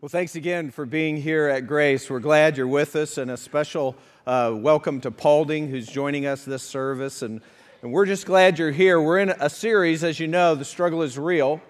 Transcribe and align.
Well, 0.00 0.08
thanks 0.08 0.36
again 0.36 0.70
for 0.70 0.86
being 0.86 1.16
here 1.16 1.48
at 1.48 1.66
Grace. 1.66 2.08
We're 2.08 2.20
glad 2.20 2.56
you're 2.56 2.68
with 2.68 2.94
us, 2.94 3.18
and 3.18 3.32
a 3.32 3.36
special 3.36 3.96
uh, 4.28 4.52
welcome 4.54 5.00
to 5.00 5.10
Paulding, 5.10 5.66
who's 5.66 5.88
joining 5.88 6.24
us 6.24 6.44
this 6.44 6.62
service. 6.62 7.22
And, 7.22 7.40
and 7.82 7.90
we're 7.90 8.06
just 8.06 8.24
glad 8.24 8.60
you're 8.60 8.70
here. 8.70 9.00
We're 9.00 9.18
in 9.18 9.30
a 9.30 9.50
series, 9.50 10.04
as 10.04 10.20
you 10.20 10.28
know, 10.28 10.54
The 10.54 10.64
Struggle 10.64 11.02
is 11.02 11.18
Real. 11.18 11.60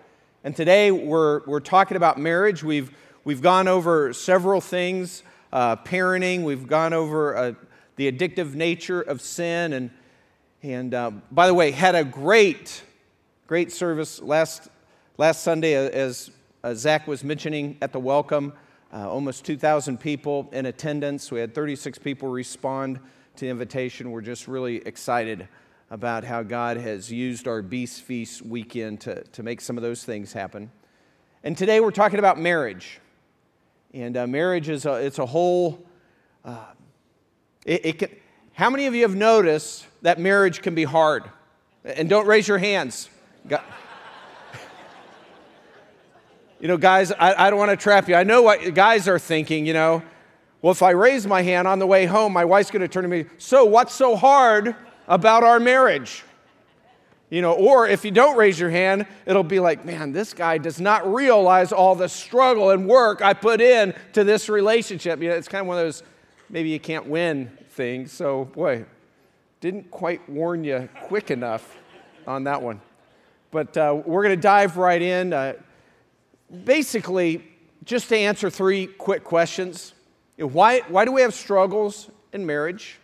And 0.45 0.55
today 0.55 0.91
we're, 0.91 1.43
we're 1.47 1.61
talking 1.61 1.97
about 1.97 2.19
marriage. 2.19 2.63
We've, 2.63 2.95
we've 3.25 3.41
gone 3.41 3.67
over 3.67 4.13
several 4.13 4.61
things 4.61 5.23
uh, 5.51 5.77
parenting, 5.77 6.43
we've 6.43 6.67
gone 6.67 6.93
over 6.93 7.35
uh, 7.35 7.53
the 7.97 8.13
addictive 8.13 8.53
nature 8.53 9.01
of 9.01 9.23
sin. 9.23 9.73
And, 9.73 9.91
and 10.63 10.93
uh, 10.93 11.13
by 11.33 11.47
the 11.47 11.55
way, 11.55 11.71
had 11.71 11.95
a 11.95 12.05
great, 12.05 12.83
great 13.47 13.73
service 13.73 14.21
last, 14.21 14.69
last 15.17 15.43
Sunday 15.43 15.73
as 15.73 16.31
uh, 16.65 16.75
Zach 16.75 17.07
was 17.07 17.23
mentioning 17.23 17.79
at 17.81 17.93
the 17.93 18.01
welcome, 18.01 18.53
uh, 18.93 19.09
almost 19.09 19.45
2,000 19.45 19.99
people 19.99 20.49
in 20.53 20.67
attendance. 20.67 21.31
We 21.31 21.41
had 21.41 21.55
36 21.55 21.99
people 21.99 22.29
respond 22.29 22.99
to 23.37 23.45
the 23.45 23.51
invitation. 23.51 24.11
We're 24.11 24.23
just 24.23 24.49
really 24.49 24.77
excited 24.87 25.47
about 25.91 26.25
how 26.25 26.43
God 26.43 26.77
has 26.77 27.11
used 27.11 27.47
our 27.47 27.63
Beast 27.63 28.03
Feast 28.03 28.43
weekend 28.43 29.01
to, 29.03 29.23
to 29.23 29.43
make 29.43 29.61
some 29.61 29.77
of 29.77 29.83
those 29.83 30.05
things 30.05 30.33
happen. 30.33 30.71
And 31.45 31.57
today 31.57 31.81
we're 31.81 31.93
talking 31.93 32.19
about 32.19 32.39
marriage. 32.39 33.01
And 33.95 34.17
uh, 34.17 34.27
marriage 34.27 34.69
is 34.69 34.85
a, 34.85 34.95
it's 34.95 35.19
a 35.19 35.27
whole, 35.27 35.87
uh, 36.45 36.65
it, 37.65 37.87
it 37.87 37.99
can, 38.01 38.11
how 38.53 38.69
many 38.69 38.87
of 38.87 38.95
you 38.95 39.03
have 39.03 39.15
noticed 39.15 39.87
that 40.03 40.19
marriage 40.19 40.61
can 40.61 40.75
be 40.75 40.85
hard? 40.85 41.25
And 41.85 42.09
don't 42.09 42.27
raise 42.27 42.49
your 42.49 42.59
hands. 42.59 43.09
God, 43.47 43.63
you 46.61 46.69
know, 46.69 46.77
guys, 46.77 47.13
I, 47.13 47.47
I 47.47 47.51
don't 47.51 47.59
want 47.59 47.71
to 47.71 47.77
trap 47.77 48.09
you. 48.09 48.15
I 48.15 48.25
know 48.25 48.43
what 48.43 48.75
guys 48.75 49.07
are 49.07 49.19
thinking, 49.19 49.67
you 49.67 49.73
know. 49.73 50.03
Well, 50.61 50.73
if 50.73 50.83
I 50.83 50.91
raise 50.91 51.27
my 51.27 51.43
hand 51.43 51.69
on 51.69 51.79
the 51.79 51.87
way 51.87 52.07
home, 52.07 52.33
my 52.33 52.45
wife's 52.45 52.71
going 52.71 52.83
to 52.83 52.89
turn 52.89 53.05
to 53.05 53.09
me, 53.09 53.27
so 53.39 53.65
what's 53.65 53.95
so 53.95 54.17
hard 54.17 54.75
about 55.07 55.45
our 55.45 55.61
marriage? 55.61 56.25
You 57.31 57.43
know, 57.43 57.53
or 57.53 57.87
if 57.87 58.05
you 58.05 58.11
don't 58.11 58.37
raise 58.37 58.59
your 58.59 58.71
hand, 58.71 59.07
it'll 59.27 59.45
be 59.45 59.61
like, 59.61 59.85
man, 59.85 60.13
this 60.13 60.33
guy 60.33 60.59
does 60.59 60.81
not 60.81 61.13
realize 61.13 61.73
all 61.73 61.95
the 61.95 62.09
struggle 62.09 62.71
and 62.71 62.89
work 62.89 63.23
I 63.23 63.35
put 63.35 63.61
in 63.61 63.95
to 64.15 64.25
this 64.25 64.49
relationship. 64.49 65.21
You 65.21 65.29
know, 65.29 65.35
it's 65.37 65.47
kind 65.47 65.61
of 65.61 65.69
one 65.69 65.79
of 65.79 65.85
those 65.85 66.03
maybe 66.49 66.71
you 66.71 66.81
can't 66.81 67.07
win 67.07 67.51
things. 67.71 68.13
So, 68.13 68.47
boy, 68.47 68.87
didn't 69.61 69.91
quite 69.91 70.27
warn 70.29 70.65
you 70.65 70.89
quick 71.03 71.31
enough 71.31 71.77
on 72.27 72.45
that 72.45 72.63
one. 72.63 72.81
But 73.51 73.77
uh, 73.77 74.01
we're 74.05 74.23
going 74.23 74.37
to 74.37 74.43
dive 74.43 74.77
right 74.77 75.01
in. 75.01 75.33
Uh, 75.33 75.53
basically, 76.65 77.45
just 77.85 78.09
to 78.09 78.17
answer 78.17 78.51
three 78.51 78.87
quick 78.87 79.25
questions 79.25 79.95
why, 80.47 80.81
why 80.89 81.05
do 81.05 81.13
we 81.13 81.23
have 81.23 81.35
struggles 81.35 82.09
in 82.33 82.47
marriage? 82.47 82.99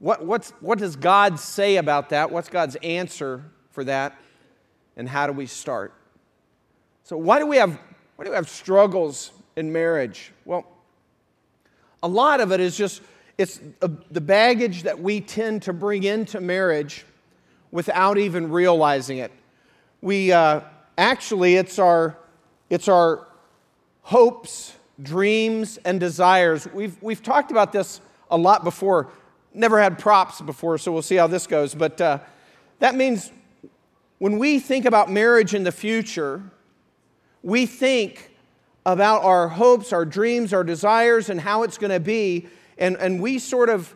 What, 0.00 0.24
what's, 0.24 0.50
what 0.60 0.78
does 0.78 0.96
God 0.96 1.38
say 1.38 1.76
about 1.76 2.10
that? 2.10 2.30
What's 2.30 2.48
God's 2.48 2.76
answer 2.76 3.44
for 3.70 3.84
that? 3.84 4.18
And 4.96 5.08
how 5.08 5.26
do 5.26 5.32
we 5.32 5.46
start? 5.46 5.94
So, 7.04 7.16
why 7.16 7.38
do 7.38 7.46
we 7.46 7.56
have, 7.58 7.78
why 8.16 8.24
do 8.24 8.30
we 8.30 8.36
have 8.36 8.48
struggles 8.48 9.30
in 9.54 9.72
marriage? 9.72 10.32
Well, 10.44 10.66
a 12.02 12.08
lot 12.08 12.40
of 12.40 12.50
it 12.50 12.60
is 12.60 12.76
just 12.76 13.00
it's 13.38 13.60
the 13.78 14.20
baggage 14.20 14.84
that 14.84 14.98
we 14.98 15.20
tend 15.20 15.62
to 15.62 15.72
bring 15.74 16.04
into 16.04 16.40
marriage 16.40 17.04
without 17.70 18.16
even 18.16 18.50
realizing 18.50 19.18
it. 19.18 19.30
We, 20.00 20.32
uh, 20.32 20.62
Actually, 20.98 21.56
it's 21.56 21.78
our, 21.78 22.16
it's 22.70 22.88
our 22.88 23.26
hopes, 24.02 24.74
dreams, 25.02 25.78
and 25.84 26.00
desires. 26.00 26.66
We've, 26.72 26.96
we've 27.02 27.22
talked 27.22 27.50
about 27.50 27.72
this 27.72 28.00
a 28.30 28.36
lot 28.36 28.64
before. 28.64 29.08
Never 29.52 29.80
had 29.80 29.98
props 29.98 30.40
before, 30.40 30.78
so 30.78 30.92
we'll 30.92 31.02
see 31.02 31.16
how 31.16 31.26
this 31.26 31.46
goes. 31.46 31.74
But 31.74 32.00
uh, 32.00 32.18
that 32.78 32.94
means 32.94 33.30
when 34.18 34.38
we 34.38 34.58
think 34.58 34.84
about 34.84 35.10
marriage 35.10 35.54
in 35.54 35.64
the 35.64 35.72
future, 35.72 36.42
we 37.42 37.66
think 37.66 38.30
about 38.86 39.22
our 39.24 39.48
hopes, 39.48 39.92
our 39.92 40.04
dreams, 40.04 40.52
our 40.52 40.64
desires, 40.64 41.28
and 41.28 41.40
how 41.40 41.62
it's 41.64 41.76
going 41.76 41.90
to 41.90 42.00
be. 42.00 42.46
And, 42.78 42.96
and 42.96 43.20
we 43.20 43.38
sort 43.38 43.68
of, 43.68 43.94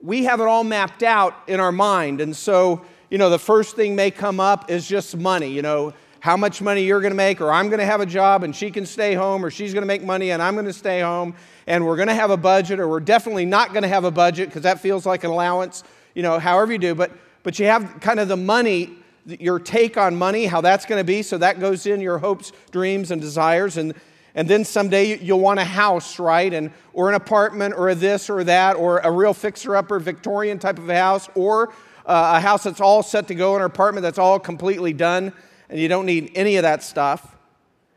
we 0.00 0.24
have 0.24 0.40
it 0.40 0.46
all 0.46 0.64
mapped 0.64 1.02
out 1.02 1.34
in 1.48 1.60
our 1.60 1.72
mind. 1.72 2.20
And 2.20 2.34
so, 2.34 2.84
you 3.10 3.18
know, 3.18 3.30
the 3.30 3.38
first 3.38 3.76
thing 3.76 3.96
may 3.96 4.10
come 4.10 4.40
up 4.40 4.70
is 4.70 4.86
just 4.86 5.16
money. 5.16 5.48
You 5.48 5.62
know, 5.62 5.94
how 6.20 6.36
much 6.36 6.62
money 6.62 6.82
you're 6.82 7.00
going 7.00 7.12
to 7.12 7.16
make, 7.16 7.40
or 7.40 7.52
I'm 7.52 7.68
going 7.68 7.78
to 7.78 7.86
have 7.86 8.00
a 8.00 8.06
job 8.06 8.42
and 8.42 8.54
she 8.54 8.70
can 8.70 8.86
stay 8.86 9.14
home, 9.14 9.44
or 9.44 9.50
she's 9.50 9.72
going 9.72 9.82
to 9.82 9.86
make 9.86 10.02
money 10.02 10.30
and 10.30 10.42
I'm 10.42 10.54
going 10.54 10.66
to 10.66 10.72
stay 10.72 11.00
home, 11.00 11.34
and 11.66 11.84
we're 11.86 11.96
going 11.96 12.08
to 12.08 12.14
have 12.14 12.30
a 12.30 12.36
budget, 12.36 12.80
or 12.80 12.88
we're 12.88 13.00
definitely 13.00 13.44
not 13.44 13.72
going 13.72 13.82
to 13.82 13.88
have 13.88 14.04
a 14.04 14.10
budget 14.10 14.48
because 14.48 14.62
that 14.62 14.80
feels 14.80 15.06
like 15.06 15.24
an 15.24 15.30
allowance, 15.30 15.84
you 16.14 16.22
know, 16.22 16.38
however 16.38 16.72
you 16.72 16.78
do. 16.78 16.94
But, 16.94 17.12
but 17.42 17.58
you 17.58 17.66
have 17.66 17.98
kind 18.00 18.18
of 18.18 18.28
the 18.28 18.36
money, 18.36 18.94
your 19.26 19.58
take 19.58 19.96
on 19.96 20.16
money, 20.16 20.46
how 20.46 20.60
that's 20.60 20.86
going 20.86 21.00
to 21.00 21.04
be. 21.04 21.22
So 21.22 21.38
that 21.38 21.60
goes 21.60 21.86
in 21.86 22.00
your 22.00 22.18
hopes, 22.18 22.52
dreams, 22.70 23.10
and 23.10 23.20
desires. 23.20 23.76
And, 23.76 23.94
and 24.34 24.48
then 24.48 24.64
someday 24.64 25.18
you'll 25.18 25.40
want 25.40 25.60
a 25.60 25.64
house, 25.64 26.18
right? 26.18 26.52
And, 26.52 26.70
or 26.92 27.08
an 27.08 27.14
apartment, 27.14 27.74
or 27.76 27.88
a 27.88 27.94
this 27.94 28.30
or 28.30 28.42
that, 28.44 28.76
or 28.76 28.98
a 28.98 29.10
real 29.10 29.34
fixer 29.34 29.76
upper 29.76 29.98
Victorian 29.98 30.58
type 30.58 30.78
of 30.78 30.88
a 30.88 30.96
house, 30.96 31.28
or 31.34 31.70
uh, 32.06 32.34
a 32.36 32.40
house 32.40 32.62
that's 32.62 32.80
all 32.80 33.02
set 33.02 33.28
to 33.28 33.34
go, 33.34 33.56
an 33.56 33.62
apartment 33.62 34.02
that's 34.02 34.18
all 34.18 34.38
completely 34.38 34.92
done 34.92 35.32
and 35.68 35.78
you 35.78 35.88
don't 35.88 36.06
need 36.06 36.32
any 36.34 36.56
of 36.56 36.62
that 36.62 36.82
stuff. 36.82 37.36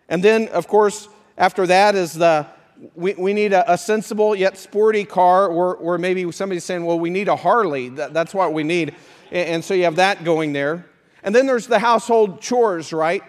And 0.08 0.24
then, 0.24 0.48
of 0.50 0.68
course, 0.68 1.08
after 1.38 1.68
that 1.68 1.96
is 1.96 2.14
the 2.14 2.48
we, 2.96 3.14
we 3.16 3.34
need 3.34 3.54
a, 3.54 3.74
a 3.74 3.78
sensible 3.78 4.36
yet 4.36 4.58
sporty 4.58 5.04
car, 5.04 5.48
or, 5.48 5.76
or 5.76 5.98
maybe 5.98 6.32
somebody's 6.32 6.64
saying, 6.64 6.86
well, 6.86 7.00
we 7.00 7.10
need 7.10 7.28
a 7.28 7.36
Harley. 7.36 7.90
That, 7.90 8.14
that's 8.14 8.34
what 8.34 8.54
we 8.54 8.64
need. 8.64 8.96
And, 9.32 9.50
and 9.50 9.64
so 9.64 9.74
you 9.74 9.84
have 9.84 9.98
that 9.98 10.24
going 10.24 10.54
there. 10.54 10.86
And 11.24 11.36
then 11.36 11.46
there's 11.46 11.68
the 11.68 11.80
household 11.80 12.42
chores, 12.42 12.94
right? 12.94 13.24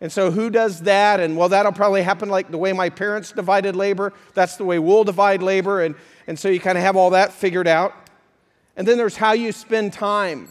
And 0.00 0.10
so 0.10 0.30
who 0.30 0.48
does 0.48 0.80
that? 0.82 1.20
And 1.20 1.36
well, 1.36 1.50
that'll 1.50 1.72
probably 1.72 2.02
happen 2.02 2.30
like 2.30 2.50
the 2.50 2.56
way 2.56 2.72
my 2.72 2.88
parents 2.88 3.32
divided 3.32 3.76
labor. 3.76 4.14
That's 4.32 4.56
the 4.56 4.64
way 4.64 4.78
we'll 4.78 5.04
divide 5.04 5.42
labor. 5.42 5.82
And, 5.82 5.94
and 6.26 6.38
so 6.38 6.48
you 6.48 6.58
kind 6.58 6.78
of 6.78 6.84
have 6.84 6.96
all 6.96 7.10
that 7.10 7.32
figured 7.32 7.68
out. 7.68 7.94
And 8.76 8.88
then 8.88 8.96
there's 8.96 9.16
how 9.16 9.32
you 9.32 9.52
spend 9.52 9.92
time. 9.92 10.48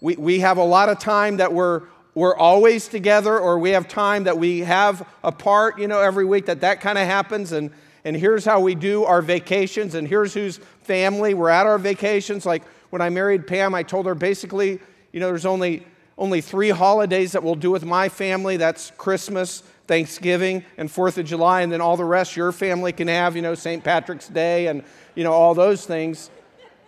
We, 0.00 0.16
we 0.16 0.40
have 0.40 0.58
a 0.58 0.64
lot 0.64 0.88
of 0.88 0.98
time 0.98 1.36
that 1.36 1.52
we're 1.52 1.82
we're 2.14 2.36
always 2.36 2.88
together 2.88 3.38
or 3.38 3.58
we 3.58 3.70
have 3.70 3.86
time 3.86 4.24
that 4.24 4.38
we 4.38 4.60
have 4.60 5.06
apart, 5.22 5.78
you 5.78 5.86
know, 5.86 6.00
every 6.00 6.24
week 6.24 6.46
that 6.46 6.60
that 6.62 6.80
kind 6.80 6.98
of 6.98 7.06
happens. 7.06 7.52
And, 7.52 7.70
and 8.04 8.16
here's 8.16 8.44
how 8.44 8.60
we 8.60 8.74
do 8.74 9.04
our 9.04 9.22
vacations 9.22 9.94
and 9.94 10.08
here's 10.08 10.34
whose 10.34 10.58
family 10.82 11.34
we're 11.34 11.50
at 11.50 11.66
our 11.66 11.78
vacations. 11.78 12.44
Like 12.44 12.64
when 12.90 13.00
I 13.00 13.10
married 13.10 13.46
Pam, 13.46 13.74
I 13.74 13.82
told 13.82 14.06
her 14.06 14.14
basically, 14.14 14.80
you 15.12 15.20
know, 15.20 15.28
there's 15.28 15.46
only, 15.46 15.86
only 16.18 16.40
three 16.40 16.70
holidays 16.70 17.32
that 17.32 17.42
we'll 17.42 17.54
do 17.54 17.70
with 17.70 17.84
my 17.84 18.08
family. 18.08 18.56
That's 18.56 18.90
Christmas, 18.98 19.62
Thanksgiving, 19.86 20.64
and 20.76 20.90
Fourth 20.90 21.16
of 21.16 21.26
July. 21.26 21.62
And 21.62 21.72
then 21.72 21.80
all 21.80 21.96
the 21.96 22.04
rest 22.04 22.36
your 22.36 22.50
family 22.50 22.92
can 22.92 23.06
have, 23.06 23.36
you 23.36 23.42
know, 23.42 23.54
St. 23.54 23.84
Patrick's 23.84 24.28
Day 24.28 24.66
and, 24.66 24.82
you 25.14 25.22
know, 25.22 25.32
all 25.32 25.54
those 25.54 25.86
things. 25.86 26.28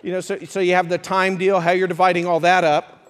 You 0.03 0.11
know, 0.11 0.21
so, 0.21 0.37
so 0.41 0.59
you 0.59 0.75
have 0.75 0.89
the 0.89 0.99
time 0.99 1.37
deal, 1.37 1.61
how 1.61 1.71
you're 1.71 1.87
dividing 1.87 2.27
all 2.27 2.41
that 2.41 2.65
up. 2.65 3.09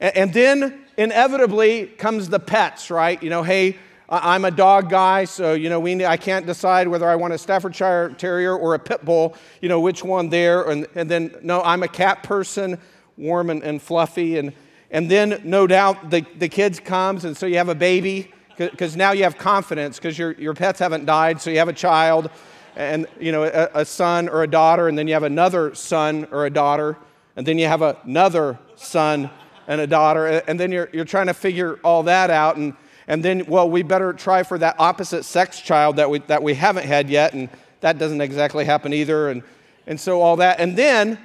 And, 0.00 0.16
and 0.16 0.32
then 0.32 0.79
inevitably 0.96 1.86
comes 1.86 2.28
the 2.28 2.40
pets, 2.40 2.90
right? 2.90 3.22
You 3.22 3.30
know, 3.30 3.42
hey, 3.42 3.76
I'm 4.10 4.44
a 4.44 4.50
dog 4.50 4.90
guy, 4.90 5.24
so 5.24 5.54
you 5.54 5.68
know 5.68 5.78
we, 5.78 6.04
I 6.04 6.16
can't 6.16 6.44
decide 6.44 6.88
whether 6.88 7.08
I 7.08 7.14
want 7.14 7.32
a 7.32 7.38
Staffordshire 7.38 8.10
Terrier 8.18 8.56
or 8.56 8.74
a 8.74 8.78
Pit 8.78 9.04
Bull. 9.04 9.36
You 9.62 9.68
know 9.68 9.78
which 9.78 10.02
one 10.02 10.28
there, 10.28 10.68
and, 10.68 10.86
and 10.96 11.08
then 11.08 11.36
no, 11.42 11.62
I'm 11.62 11.84
a 11.84 11.88
cat 11.88 12.24
person, 12.24 12.78
warm 13.16 13.50
and, 13.50 13.62
and 13.62 13.80
fluffy, 13.80 14.36
and 14.38 14.52
and 14.90 15.08
then 15.08 15.40
no 15.44 15.68
doubt 15.68 16.10
the, 16.10 16.26
the 16.38 16.48
kids 16.48 16.80
comes, 16.80 17.24
and 17.24 17.36
so 17.36 17.46
you 17.46 17.58
have 17.58 17.68
a 17.68 17.74
baby 17.74 18.32
because 18.58 18.96
now 18.96 19.12
you 19.12 19.22
have 19.22 19.38
confidence 19.38 19.96
because 19.96 20.18
your 20.18 20.32
your 20.32 20.54
pets 20.54 20.80
haven't 20.80 21.06
died, 21.06 21.40
so 21.40 21.48
you 21.48 21.58
have 21.58 21.68
a 21.68 21.72
child, 21.72 22.30
and 22.74 23.06
you 23.20 23.30
know 23.30 23.44
a, 23.44 23.68
a 23.74 23.84
son 23.84 24.28
or 24.28 24.42
a 24.42 24.48
daughter, 24.48 24.88
and 24.88 24.98
then 24.98 25.06
you 25.06 25.14
have 25.14 25.22
another 25.22 25.72
son 25.72 26.26
or 26.32 26.46
a 26.46 26.50
daughter, 26.50 26.96
and 27.36 27.46
then 27.46 27.58
you 27.58 27.68
have 27.68 27.82
another 27.82 28.58
son 28.74 29.30
and 29.66 29.80
a 29.80 29.86
daughter, 29.86 30.26
and 30.26 30.58
then 30.58 30.72
you're, 30.72 30.88
you're 30.92 31.04
trying 31.04 31.26
to 31.26 31.34
figure 31.34 31.78
all 31.84 32.02
that 32.04 32.30
out. 32.30 32.56
And, 32.56 32.74
and 33.06 33.24
then, 33.24 33.46
well, 33.46 33.68
we 33.68 33.82
better 33.82 34.12
try 34.12 34.42
for 34.42 34.58
that 34.58 34.76
opposite 34.78 35.24
sex 35.24 35.60
child 35.60 35.96
that 35.96 36.10
we, 36.10 36.20
that 36.20 36.42
we 36.42 36.54
haven't 36.54 36.86
had 36.86 37.10
yet, 37.10 37.32
and 37.34 37.48
that 37.80 37.98
doesn't 37.98 38.20
exactly 38.20 38.64
happen 38.64 38.92
either. 38.92 39.30
And, 39.30 39.42
and 39.86 39.98
so 39.98 40.20
all 40.20 40.36
that. 40.36 40.60
And 40.60 40.76
then 40.76 41.18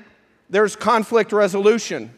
there's 0.49 0.75
conflict 0.75 1.31
resolution. 1.31 2.11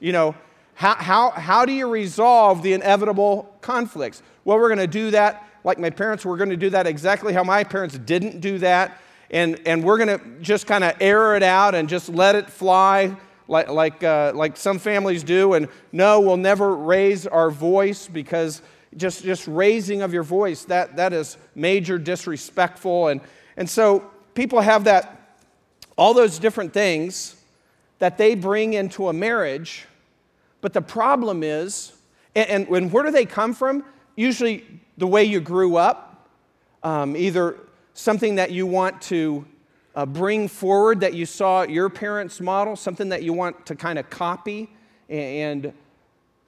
You 0.00 0.12
know, 0.12 0.34
how, 0.74 0.94
how, 0.94 1.30
how 1.30 1.64
do 1.64 1.72
you 1.72 1.88
resolve 1.88 2.62
the 2.62 2.72
inevitable 2.72 3.54
conflicts? 3.60 4.22
Well, 4.44 4.58
we're 4.58 4.68
going 4.68 4.78
to 4.78 4.86
do 4.86 5.10
that 5.12 5.46
like 5.66 5.80
my 5.80 5.90
parents, 5.90 6.24
we're 6.24 6.36
going 6.36 6.50
to 6.50 6.56
do 6.56 6.70
that 6.70 6.86
exactly 6.86 7.32
how 7.32 7.42
my 7.42 7.64
parents 7.64 7.98
didn't 7.98 8.40
do 8.40 8.58
that. 8.58 9.00
And, 9.32 9.60
and 9.66 9.82
we're 9.82 9.98
going 9.98 10.16
to 10.16 10.40
just 10.40 10.68
kind 10.68 10.84
of 10.84 10.94
air 11.00 11.34
it 11.34 11.42
out 11.42 11.74
and 11.74 11.88
just 11.88 12.08
let 12.08 12.36
it 12.36 12.48
fly 12.48 13.16
like, 13.48 13.68
like, 13.68 14.02
uh, 14.02 14.32
like 14.34 14.56
some 14.56 14.78
families 14.78 15.22
do. 15.22 15.54
And 15.54 15.68
no, 15.92 16.20
we'll 16.20 16.36
never 16.36 16.74
raise 16.74 17.26
our 17.26 17.50
voice 17.50 18.06
because 18.06 18.62
just, 18.96 19.24
just 19.24 19.46
raising 19.46 20.02
of 20.02 20.12
your 20.12 20.22
voice, 20.22 20.64
that, 20.64 20.96
that 20.96 21.12
is 21.12 21.36
major 21.54 21.98
disrespectful. 21.98 23.08
And, 23.08 23.20
and 23.56 23.68
so 23.68 24.10
people 24.34 24.60
have 24.60 24.84
that, 24.84 25.38
all 25.96 26.14
those 26.14 26.38
different 26.38 26.72
things 26.72 27.36
that 27.98 28.18
they 28.18 28.34
bring 28.34 28.74
into 28.74 29.08
a 29.08 29.12
marriage. 29.12 29.86
But 30.60 30.72
the 30.72 30.82
problem 30.82 31.42
is, 31.42 31.92
and, 32.34 32.68
and 32.68 32.92
where 32.92 33.04
do 33.04 33.10
they 33.10 33.26
come 33.26 33.54
from? 33.54 33.84
Usually 34.14 34.64
the 34.98 35.06
way 35.06 35.24
you 35.24 35.40
grew 35.40 35.76
up, 35.76 36.28
um, 36.82 37.16
either 37.16 37.58
something 37.94 38.36
that 38.36 38.50
you 38.50 38.66
want 38.66 39.00
to 39.02 39.46
uh, 39.96 40.04
bring 40.04 40.46
forward 40.46 41.00
that 41.00 41.14
you 41.14 41.24
saw 41.24 41.62
your 41.62 41.88
parents 41.88 42.40
model, 42.40 42.76
something 42.76 43.08
that 43.08 43.22
you 43.22 43.32
want 43.32 43.64
to 43.64 43.74
kind 43.74 43.98
of 43.98 44.08
copy 44.10 44.70
and, 45.08 45.72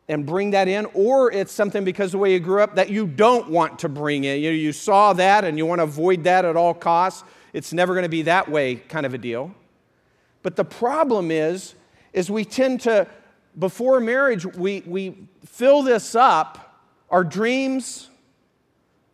and 0.06 0.26
bring 0.26 0.50
that 0.50 0.68
in, 0.68 0.84
or 0.92 1.32
it's 1.32 1.50
something 1.50 1.82
because 1.82 2.12
the 2.12 2.18
way 2.18 2.32
you 2.32 2.40
grew 2.40 2.62
up 2.62 2.74
that 2.74 2.90
you 2.90 3.06
don't 3.06 3.48
want 3.48 3.78
to 3.78 3.88
bring 3.88 4.24
in. 4.24 4.40
You, 4.42 4.50
you 4.50 4.72
saw 4.72 5.14
that 5.14 5.44
and 5.44 5.56
you 5.56 5.64
want 5.64 5.78
to 5.78 5.84
avoid 5.84 6.24
that 6.24 6.44
at 6.44 6.56
all 6.56 6.74
costs. 6.74 7.24
It's 7.54 7.72
never 7.72 7.94
going 7.94 8.02
to 8.02 8.10
be 8.10 8.22
that 8.22 8.50
way 8.50 8.76
kind 8.76 9.06
of 9.06 9.14
a 9.14 9.18
deal. 9.18 9.54
But 10.42 10.56
the 10.56 10.64
problem 10.64 11.30
is, 11.30 11.74
is 12.12 12.30
we 12.30 12.44
tend 12.44 12.82
to, 12.82 13.06
before 13.58 13.98
marriage, 13.98 14.44
we, 14.44 14.82
we 14.86 15.26
fill 15.46 15.82
this 15.82 16.14
up, 16.14 16.82
our 17.08 17.24
dreams, 17.24 18.10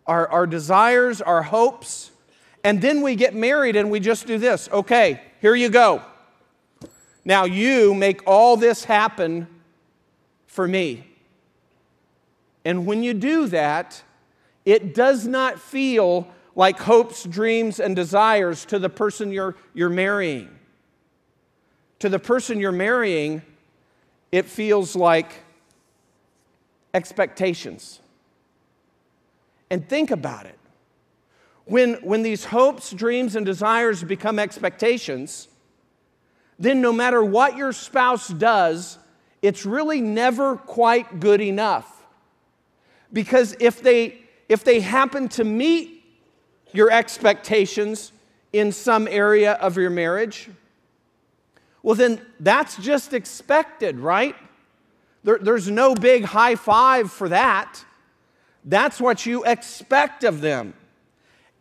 our, 0.08 0.26
our 0.28 0.46
desires, 0.46 1.22
our 1.22 1.42
hopes, 1.42 2.10
and 2.64 2.80
then 2.80 3.02
we 3.02 3.14
get 3.14 3.34
married 3.34 3.76
and 3.76 3.90
we 3.90 4.00
just 4.00 4.26
do 4.26 4.38
this. 4.38 4.70
Okay, 4.72 5.20
here 5.40 5.54
you 5.54 5.68
go. 5.68 6.02
Now 7.24 7.44
you 7.44 7.94
make 7.94 8.22
all 8.26 8.56
this 8.56 8.84
happen 8.84 9.46
for 10.46 10.66
me. 10.66 11.06
And 12.64 12.86
when 12.86 13.02
you 13.02 13.12
do 13.12 13.46
that, 13.48 14.02
it 14.64 14.94
does 14.94 15.26
not 15.26 15.60
feel 15.60 16.26
like 16.56 16.78
hopes, 16.78 17.24
dreams, 17.24 17.80
and 17.80 17.94
desires 17.94 18.64
to 18.66 18.78
the 18.78 18.88
person 18.88 19.30
you're, 19.30 19.56
you're 19.74 19.90
marrying. 19.90 20.48
To 21.98 22.08
the 22.08 22.18
person 22.18 22.58
you're 22.60 22.72
marrying, 22.72 23.42
it 24.32 24.46
feels 24.46 24.96
like 24.96 25.42
expectations. 26.94 28.00
And 29.70 29.86
think 29.86 30.10
about 30.10 30.46
it. 30.46 30.58
When, 31.66 31.94
when 31.94 32.22
these 32.22 32.44
hopes, 32.44 32.90
dreams, 32.90 33.36
and 33.36 33.46
desires 33.46 34.02
become 34.02 34.38
expectations, 34.38 35.48
then 36.58 36.80
no 36.80 36.92
matter 36.92 37.24
what 37.24 37.56
your 37.56 37.72
spouse 37.72 38.28
does, 38.28 38.98
it's 39.42 39.64
really 39.64 40.00
never 40.00 40.56
quite 40.56 41.20
good 41.20 41.40
enough. 41.40 41.90
Because 43.12 43.56
if 43.60 43.82
they, 43.82 44.18
if 44.48 44.64
they 44.64 44.80
happen 44.80 45.28
to 45.30 45.44
meet 45.44 46.04
your 46.72 46.90
expectations 46.90 48.12
in 48.52 48.72
some 48.72 49.08
area 49.08 49.52
of 49.54 49.76
your 49.76 49.90
marriage, 49.90 50.50
well, 51.82 51.94
then 51.94 52.20
that's 52.40 52.76
just 52.78 53.12
expected, 53.12 53.98
right? 53.98 54.34
There, 55.22 55.38
there's 55.38 55.70
no 55.70 55.94
big 55.94 56.24
high 56.24 56.54
five 56.54 57.10
for 57.10 57.28
that. 57.28 57.84
That's 58.64 59.00
what 59.00 59.26
you 59.26 59.44
expect 59.44 60.24
of 60.24 60.40
them. 60.40 60.74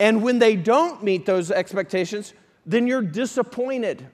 And 0.04 0.22
when 0.22 0.38
they 0.38 0.58
don't 0.58 1.02
meet 1.02 1.26
those 1.26 1.50
expectations, 1.50 2.34
then 2.66 2.88
you're 2.88 3.02
disappointed. 3.02 4.06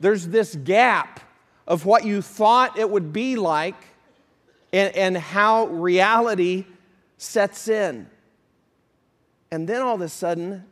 There's 0.00 0.28
this 0.28 0.56
gap 0.56 1.20
of 1.66 1.84
what 1.84 2.06
you 2.06 2.22
thought 2.22 2.78
it 2.78 2.88
would 2.88 3.12
be 3.12 3.36
like 3.36 3.74
and, 4.72 4.96
and 4.96 5.14
how 5.14 5.66
reality 5.66 6.64
sets 7.18 7.68
in. 7.68 8.08
And 9.50 9.68
then 9.68 9.82
all 9.82 9.94
of 9.94 10.00
a 10.00 10.08
sudden, 10.08 10.64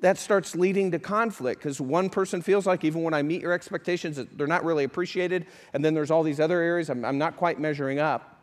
that 0.00 0.18
starts 0.18 0.56
leading 0.56 0.90
to 0.90 0.98
conflict 0.98 1.60
because 1.62 1.80
one 1.80 2.10
person 2.10 2.42
feels 2.42 2.66
like 2.66 2.82
even 2.82 3.04
when 3.04 3.14
I 3.14 3.22
meet 3.22 3.40
your 3.40 3.52
expectations, 3.52 4.18
they're 4.32 4.48
not 4.48 4.64
really 4.64 4.82
appreciated. 4.82 5.46
And 5.72 5.84
then 5.84 5.94
there's 5.94 6.10
all 6.10 6.24
these 6.24 6.40
other 6.40 6.60
areas 6.60 6.90
I'm, 6.90 7.04
I'm 7.04 7.18
not 7.18 7.36
quite 7.36 7.60
measuring 7.60 8.00
up. 8.00 8.42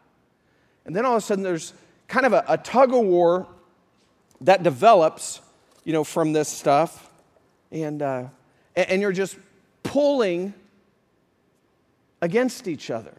And 0.86 0.96
then 0.96 1.06
all 1.06 1.18
of 1.18 1.22
a 1.22 1.25
sudden, 1.25 1.44
there's 1.44 1.74
kind 2.07 2.25
of 2.25 2.31
a, 2.31 2.46
a 2.48 2.57
tug 2.57 2.94
of 2.94 3.02
war 3.02 3.50
that 4.42 4.64
develops, 4.64 5.40
you 5.84 5.94
know, 5.94 6.04
from 6.04 6.34
this 6.34 6.50
stuff. 6.50 7.10
And, 7.72 8.02
uh, 8.02 8.26
and 8.76 9.02
you're 9.02 9.12
just 9.12 9.38
pulling 9.84 10.54
against 12.22 12.68
each 12.68 12.90
other. 12.90 13.14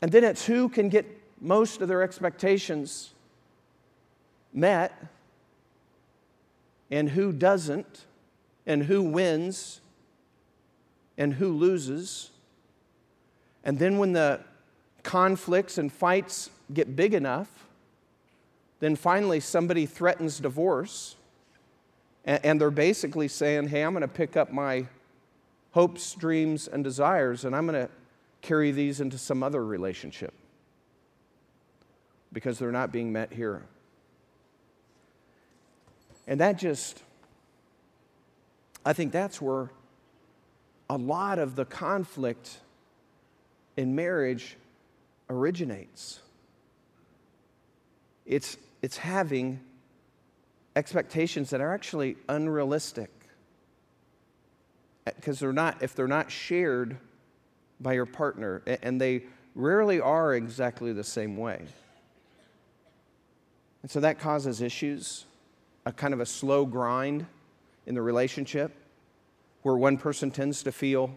And 0.00 0.12
then 0.12 0.22
it's 0.22 0.46
who 0.46 0.68
can 0.68 0.88
get 0.88 1.06
most 1.40 1.80
of 1.80 1.88
their 1.88 2.02
expectations 2.02 3.12
met 4.52 4.92
and 6.90 7.10
who 7.10 7.32
doesn't, 7.32 8.06
and 8.66 8.84
who 8.84 9.02
wins 9.02 9.80
and 11.18 11.34
who 11.34 11.52
loses. 11.52 12.30
And 13.64 13.78
then 13.78 13.98
when 13.98 14.12
the 14.12 14.40
conflicts 15.02 15.78
and 15.78 15.92
fights 15.92 16.50
get 16.72 16.94
big 16.96 17.14
enough, 17.14 17.48
then 18.80 18.96
finally 18.96 19.40
somebody 19.40 19.86
threatens 19.86 20.38
divorce. 20.38 21.16
And, 22.24 22.60
they're 22.60 22.70
basically 22.70 23.26
saying, 23.26 23.68
hey, 23.68 23.82
I'm 23.82 23.92
going 23.92 24.02
to 24.02 24.08
pick 24.08 24.36
up 24.36 24.52
my 24.52 24.86
hopes, 25.70 26.14
dreams, 26.14 26.68
and 26.68 26.84
desires, 26.84 27.46
and 27.46 27.56
I'm 27.56 27.66
going 27.66 27.86
to 27.86 27.90
carry 28.42 28.70
these 28.70 29.00
into 29.00 29.16
some 29.16 29.42
other 29.42 29.64
relationship 29.64 30.34
because 32.32 32.58
they're 32.58 32.70
not 32.72 32.92
being 32.92 33.12
met 33.12 33.32
here. 33.32 33.62
And 36.26 36.40
that 36.40 36.58
just, 36.58 37.02
I 38.84 38.92
think 38.92 39.12
that's 39.12 39.40
where 39.40 39.70
a 40.90 40.96
lot 40.96 41.38
of 41.38 41.56
the 41.56 41.64
conflict 41.64 42.58
in 43.78 43.94
marriage 43.94 44.56
originates. 45.30 46.20
It's, 48.28 48.58
it's 48.82 48.98
having 48.98 49.58
expectations 50.76 51.50
that 51.50 51.60
are 51.60 51.72
actually 51.72 52.16
unrealistic. 52.28 53.10
Because 55.04 55.40
they're 55.40 55.52
not, 55.52 55.82
if 55.82 55.94
they're 55.96 56.06
not 56.06 56.30
shared 56.30 56.98
by 57.80 57.94
your 57.94 58.06
partner, 58.06 58.62
and 58.82 59.00
they 59.00 59.22
rarely 59.54 60.00
are 60.00 60.34
exactly 60.34 60.92
the 60.92 61.02
same 61.02 61.36
way. 61.36 61.62
And 63.82 63.90
so 63.90 64.00
that 64.00 64.18
causes 64.18 64.60
issues, 64.60 65.24
a 65.86 65.92
kind 65.92 66.12
of 66.12 66.20
a 66.20 66.26
slow 66.26 66.66
grind 66.66 67.24
in 67.86 67.94
the 67.94 68.02
relationship 68.02 68.74
where 69.62 69.76
one 69.76 69.96
person 69.96 70.30
tends 70.30 70.62
to 70.64 70.72
feel 70.72 71.16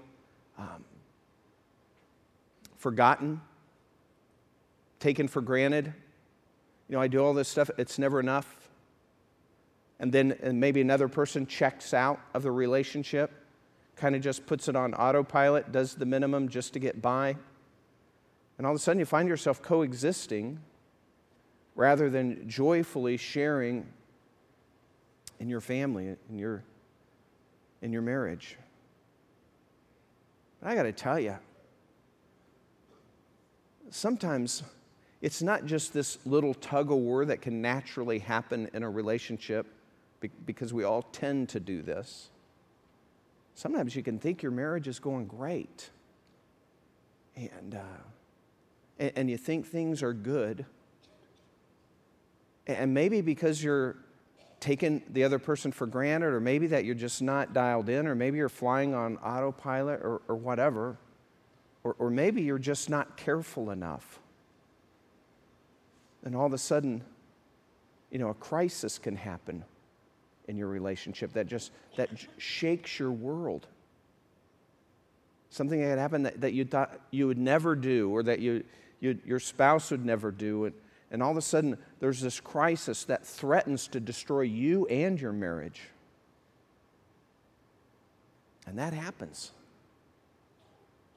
um, 0.58 0.86
forgotten, 2.78 3.42
taken 5.00 5.28
for 5.28 5.42
granted. 5.42 5.94
You 6.92 6.98
know, 6.98 7.02
I 7.02 7.08
do 7.08 7.24
all 7.24 7.34
this 7.34 7.48
stuff, 7.48 7.72
it's 7.78 7.98
never 7.98 8.20
enough. 8.20 8.54
And 10.02 10.12
then 10.12 10.38
and 10.44 10.60
maybe 10.60 10.82
another 10.82 11.08
person 11.08 11.48
checks 11.48 11.94
out 11.94 12.20
of 12.34 12.44
the 12.44 12.52
relationship, 12.52 13.32
kind 13.96 14.14
of 14.14 14.22
just 14.22 14.46
puts 14.46 14.68
it 14.68 14.76
on 14.76 14.94
autopilot, 14.96 15.72
does 15.72 15.96
the 15.96 16.06
minimum 16.06 16.50
just 16.50 16.74
to 16.74 16.80
get 16.80 17.02
by. 17.02 17.38
And 18.58 18.68
all 18.68 18.74
of 18.74 18.76
a 18.76 18.80
sudden 18.80 19.00
you 19.00 19.06
find 19.06 19.30
yourself 19.30 19.62
coexisting 19.62 20.60
rather 21.76 22.10
than 22.10 22.50
joyfully 22.50 23.16
sharing 23.16 23.88
in 25.40 25.48
your 25.48 25.62
family, 25.62 26.18
in 26.30 26.38
your, 26.38 26.62
in 27.82 27.94
your 27.94 28.02
marriage. 28.02 28.58
But 30.60 30.72
I 30.72 30.76
got 30.76 30.84
to 30.84 30.92
tell 30.92 31.22
you, 31.22 31.38
sometimes 33.92 34.64
it's 35.22 35.42
not 35.42 35.66
just 35.66 35.94
this 35.94 36.18
little 36.26 36.54
tug 36.56 36.92
of 36.92 36.98
war 36.98 37.26
that 37.26 37.42
can 37.42 37.62
naturally 37.62 38.20
happen 38.20 38.70
in 38.74 38.84
a 38.84 38.90
relationship 38.90 39.68
because 40.46 40.74
we 40.74 40.84
all 40.84 41.04
tend 41.04 41.50
to 41.50 41.60
do 41.60 41.82
this. 41.82 42.30
Sometimes 43.56 43.96
you 43.96 44.04
can 44.04 44.18
think 44.18 44.42
your 44.42 44.52
marriage 44.52 44.88
is 44.88 45.00
going 45.00 45.26
great, 45.26 45.90
and, 47.36 47.76
uh, 47.76 48.02
and, 49.00 49.12
and 49.16 49.30
you 49.30 49.38
think 49.38 49.68
things 49.68 50.02
are 50.02 50.14
good. 50.14 50.66
And 52.68 52.94
maybe 52.94 53.22
because 53.22 53.64
you're 53.64 53.98
taking 54.60 55.04
the 55.10 55.24
other 55.24 55.40
person 55.40 55.72
for 55.72 55.86
granted, 55.86 56.28
or 56.28 56.40
maybe 56.40 56.68
that 56.68 56.86
you're 56.86 56.96
just 56.96 57.22
not 57.22 57.54
dialed 57.54 57.90
in, 57.90 58.08
or 58.08 58.16
maybe 58.16 58.38
you're 58.38 58.50
flying 58.50 58.94
on 58.94 59.18
autopilot, 59.18 60.02
or, 60.02 60.22
or 60.28 60.36
whatever, 60.36 60.98
or, 61.84 61.96
or 62.00 62.10
maybe 62.10 62.42
you're 62.42 62.60
just 62.60 62.90
not 62.90 63.18
careful 63.18 63.72
enough 63.72 64.21
and 66.24 66.36
all 66.36 66.46
of 66.46 66.54
a 66.54 66.58
sudden, 66.58 67.04
you 68.12 68.20
know, 68.20 68.30
a 68.30 68.34
crisis 68.34 68.98
can 69.00 69.16
happen 69.16 69.64
in 70.48 70.58
your 70.58 70.68
relationship 70.68 71.34
that 71.34 71.48
just 71.48 71.72
that 71.96 72.10
shakes 72.38 73.00
your 73.00 73.12
world. 73.12 73.68
something 75.52 75.82
that 75.82 75.88
had 75.88 76.00
happened 76.00 76.26
that, 76.26 76.42
that 76.42 76.54
you 76.54 76.66
thought 76.66 77.00
you 77.12 77.28
would 77.28 77.38
never 77.38 77.76
do 77.76 78.10
or 78.10 78.24
that 78.24 78.40
you, 78.40 78.64
you, 79.00 79.20
your 79.26 79.40
spouse 79.40 79.92
would 79.92 80.04
never 80.04 80.32
do. 80.32 80.66
And, 80.66 80.74
and 81.12 81.22
all 81.22 81.30
of 81.30 81.38
a 81.38 81.42
sudden, 81.42 81.78
there's 82.00 82.22
this 82.22 82.40
crisis 82.40 83.04
that 83.06 83.28
threatens 83.28 83.88
to 83.90 84.00
destroy 84.00 84.42
you 84.42 84.88
and 84.88 85.20
your 85.20 85.34
marriage. 85.34 85.82
And 88.66 88.80
that 88.80 88.94
happens. 88.94 89.52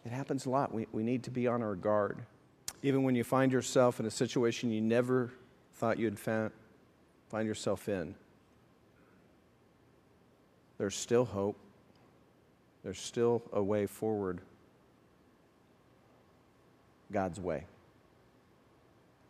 It 0.05 0.11
happens 0.11 0.47
a 0.47 0.51
lot. 0.51 0.75
We, 0.75 0.89
we 0.93 1.05
need 1.05 1.23
to 1.23 1.31
be 1.31 1.47
on 1.47 1.63
our 1.63 1.77
guard. 1.77 2.19
Even 2.85 3.03
when 3.03 3.15
you 3.15 3.25
find 3.25 3.51
yourself 3.51 3.99
in 3.99 4.05
a 4.05 4.11
situation 4.11 4.71
you 4.71 4.83
never 4.83 5.33
thought 5.73 5.99
you'd 5.99 6.19
find 6.19 6.53
yourself 7.33 7.89
in, 7.89 8.15
there's 10.77 10.95
still 10.95 11.25
hope. 11.25 11.57
There's 12.83 13.01
still 13.01 13.43
a 13.55 13.63
way 13.63 13.87
forward. 13.87 14.43
God's 17.11 17.41
way. 17.41 17.65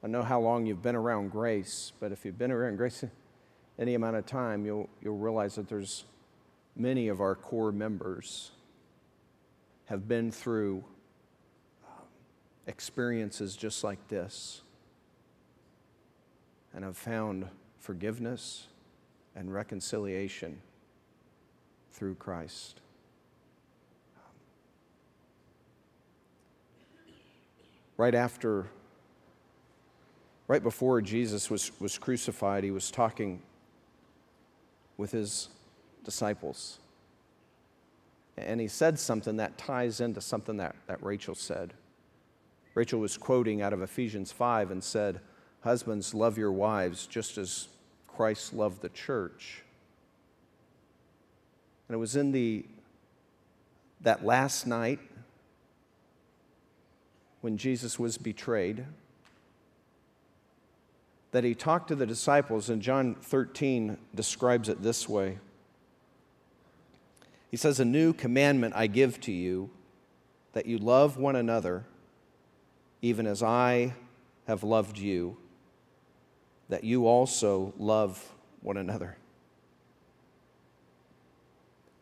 I 0.02 0.08
know 0.08 0.24
how 0.24 0.40
long 0.40 0.66
you've 0.66 0.82
been 0.82 0.96
around 0.96 1.30
grace, 1.30 1.92
but 2.00 2.10
if 2.10 2.24
you've 2.24 2.36
been 2.36 2.50
around 2.50 2.74
grace 2.74 3.04
any 3.78 3.94
amount 3.94 4.16
of 4.16 4.26
time, 4.26 4.66
you'll, 4.66 4.88
you'll 5.00 5.16
realize 5.16 5.54
that 5.54 5.68
there's 5.68 6.06
many 6.74 7.06
of 7.06 7.20
our 7.20 7.36
core 7.36 7.70
members 7.70 8.50
have 9.84 10.08
been 10.08 10.32
through 10.32 10.82
experiences 12.66 13.56
just 13.56 13.84
like 13.84 14.08
this 14.08 14.62
and 16.74 16.84
have 16.84 16.96
found 16.96 17.46
forgiveness 17.78 18.66
and 19.36 19.52
reconciliation 19.52 20.60
through 21.92 22.14
Christ. 22.16 22.80
Right 27.96 28.14
after, 28.14 28.66
right 30.48 30.62
before 30.62 31.00
Jesus 31.00 31.48
was, 31.48 31.70
was 31.80 31.96
crucified, 31.96 32.64
he 32.64 32.72
was 32.72 32.90
talking 32.90 33.40
with 34.96 35.12
his 35.12 35.48
disciples. 36.04 36.78
And 38.36 38.60
he 38.60 38.66
said 38.66 38.98
something 38.98 39.36
that 39.36 39.56
ties 39.56 40.00
into 40.00 40.20
something 40.20 40.56
that, 40.56 40.74
that 40.88 41.02
Rachel 41.04 41.36
said. 41.36 41.72
Rachel 42.74 43.00
was 43.00 43.16
quoting 43.16 43.62
out 43.62 43.72
of 43.72 43.82
Ephesians 43.82 44.32
5 44.32 44.70
and 44.70 44.82
said, 44.82 45.20
Husbands, 45.62 46.12
love 46.12 46.36
your 46.36 46.52
wives 46.52 47.06
just 47.06 47.38
as 47.38 47.68
Christ 48.08 48.52
loved 48.52 48.82
the 48.82 48.88
church. 48.88 49.62
And 51.88 51.94
it 51.94 51.98
was 51.98 52.16
in 52.16 52.32
the, 52.32 52.64
that 54.00 54.24
last 54.24 54.66
night 54.66 55.00
when 57.40 57.56
Jesus 57.56 57.98
was 57.98 58.18
betrayed 58.18 58.84
that 61.34 61.42
he 61.42 61.52
talked 61.52 61.88
to 61.88 61.96
the 61.96 62.06
disciples, 62.06 62.70
and 62.70 62.80
John 62.80 63.16
13 63.16 63.98
describes 64.14 64.68
it 64.68 64.84
this 64.84 65.08
way. 65.08 65.38
He 67.50 67.56
says, 67.56 67.80
A 67.80 67.84
new 67.84 68.12
commandment 68.12 68.72
I 68.76 68.86
give 68.86 69.20
to 69.22 69.32
you, 69.32 69.68
that 70.52 70.66
you 70.66 70.78
love 70.78 71.16
one 71.16 71.34
another, 71.34 71.86
even 73.02 73.26
as 73.26 73.42
I 73.42 73.94
have 74.46 74.62
loved 74.62 74.98
you, 74.98 75.36
that 76.68 76.84
you 76.84 77.06
also 77.06 77.72
love 77.78 78.32
one 78.62 78.76
another. 78.76 79.16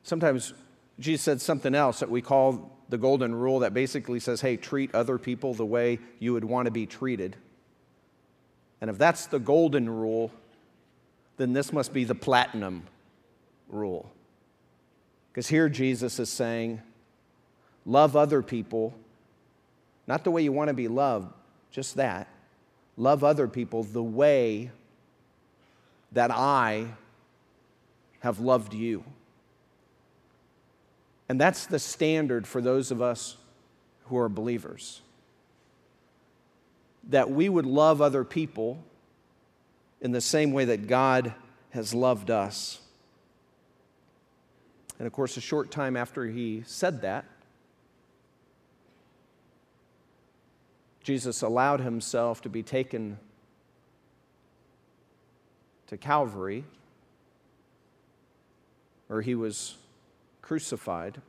Sometimes 0.03 0.55
Jesus 0.99 1.23
said 1.23 1.41
something 1.41 1.75
else 1.75 2.01
that 2.01 2.11
we 2.11 2.23
call 2.23 2.71
the 2.89 2.99
golden 2.99 3.35
rule 3.35 3.61
that 3.61 3.73
basically 3.73 4.21
says, 4.21 4.41
hey, 4.41 4.57
treat 4.57 4.95
other 4.95 5.19
people 5.19 5.55
the 5.55 5.65
way 5.67 5.99
you 6.19 6.33
would 6.33 6.45
want 6.45 6.67
to 6.67 6.71
be 6.71 6.87
treated. 6.87 7.37
And 8.81 8.91
if 8.91 8.99
that's 8.99 9.27
the 9.27 9.39
golden 9.39 9.89
rule, 9.89 10.31
then 11.37 11.53
this 11.53 11.73
must 11.73 11.93
be 11.93 12.05
the 12.05 12.15
platinum 12.15 12.85
rule. 13.69 14.11
Because 15.31 15.49
here 15.49 15.69
Jesus 15.69 16.19
is 16.19 16.29
saying, 16.29 16.83
love 17.87 18.15
other 18.17 18.43
people, 18.43 18.93
not 20.07 20.25
the 20.25 20.31
way 20.31 20.43
you 20.43 20.53
want 20.53 20.69
to 20.69 20.75
be 20.75 20.89
loved, 20.89 21.33
just 21.71 21.97
that. 21.97 22.29
Love 22.97 23.25
other 23.25 23.49
people 23.49 23.83
the 23.83 24.03
way 24.03 24.71
that 26.13 26.31
I 26.31 26.87
have 28.21 28.39
loved 28.41 28.75
you. 28.75 29.05
And 31.29 31.41
that's 31.41 31.67
the 31.67 31.79
standard 31.79 32.47
for 32.47 32.61
those 32.61 32.91
of 32.91 33.01
us 33.01 33.37
who 34.07 34.19
are 34.19 34.29
believers. 34.29 35.01
That 37.09 37.31
we 37.31 37.49
would 37.49 37.67
love 37.67 38.03
other 38.03 38.25
people 38.25 38.79
in 40.01 40.13
the 40.13 40.21
same 40.21 40.53
way 40.53 40.67
that 40.67 40.87
God 40.89 41.33
has 41.71 41.95
loved 41.95 42.31
us. 42.31 42.81
And 44.99 45.07
of 45.07 45.13
course, 45.13 45.37
a 45.37 45.41
short 45.41 45.71
time 45.71 45.97
after 45.97 46.27
he 46.27 46.63
said 46.67 47.03
that, 47.03 47.25
Jesus 51.03 51.43
allowed 51.43 51.81
himself 51.81 52.43
to 52.43 52.49
be 52.49 52.63
taken 52.63 53.19
to 55.89 55.97
Calvary, 55.97 56.65
where 59.09 59.21
he 59.21 59.35
was 59.35 59.77
crucified, 60.41 61.21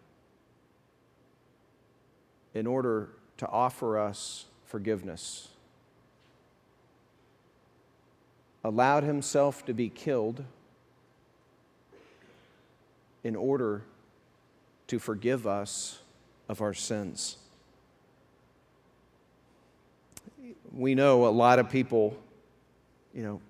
in 2.54 2.68
order 2.68 3.10
to 3.38 3.48
offer 3.48 3.98
us 3.98 4.46
forgiveness. 4.66 5.50
Allowed 8.64 9.04
himself 9.04 9.66
to 9.66 9.74
be 9.74 9.90
killed 9.90 10.46
in 13.24 13.36
order 13.36 13.82
to 14.88 15.00
forgive 15.00 15.48
us 15.48 16.00
of 16.48 16.62
our 16.62 16.74
sins. 16.74 17.38
We 20.74 20.96
know 20.96 21.28
a 21.28 21.30
lot 21.30 21.60
of 21.60 21.70
people, 21.70 22.18
you 23.14 23.24
know, 23.24 23.42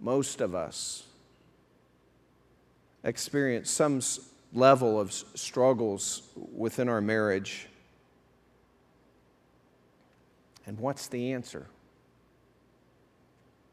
most 0.00 0.40
of 0.40 0.54
us 0.54 1.04
experience 3.04 3.70
some 3.70 4.00
level 4.52 4.98
of 4.98 5.12
struggles 5.12 6.22
within 6.54 6.88
our 6.88 7.00
marriage. 7.00 7.68
And 10.66 10.78
what's 10.78 11.06
the 11.06 11.32
answer? 11.32 11.66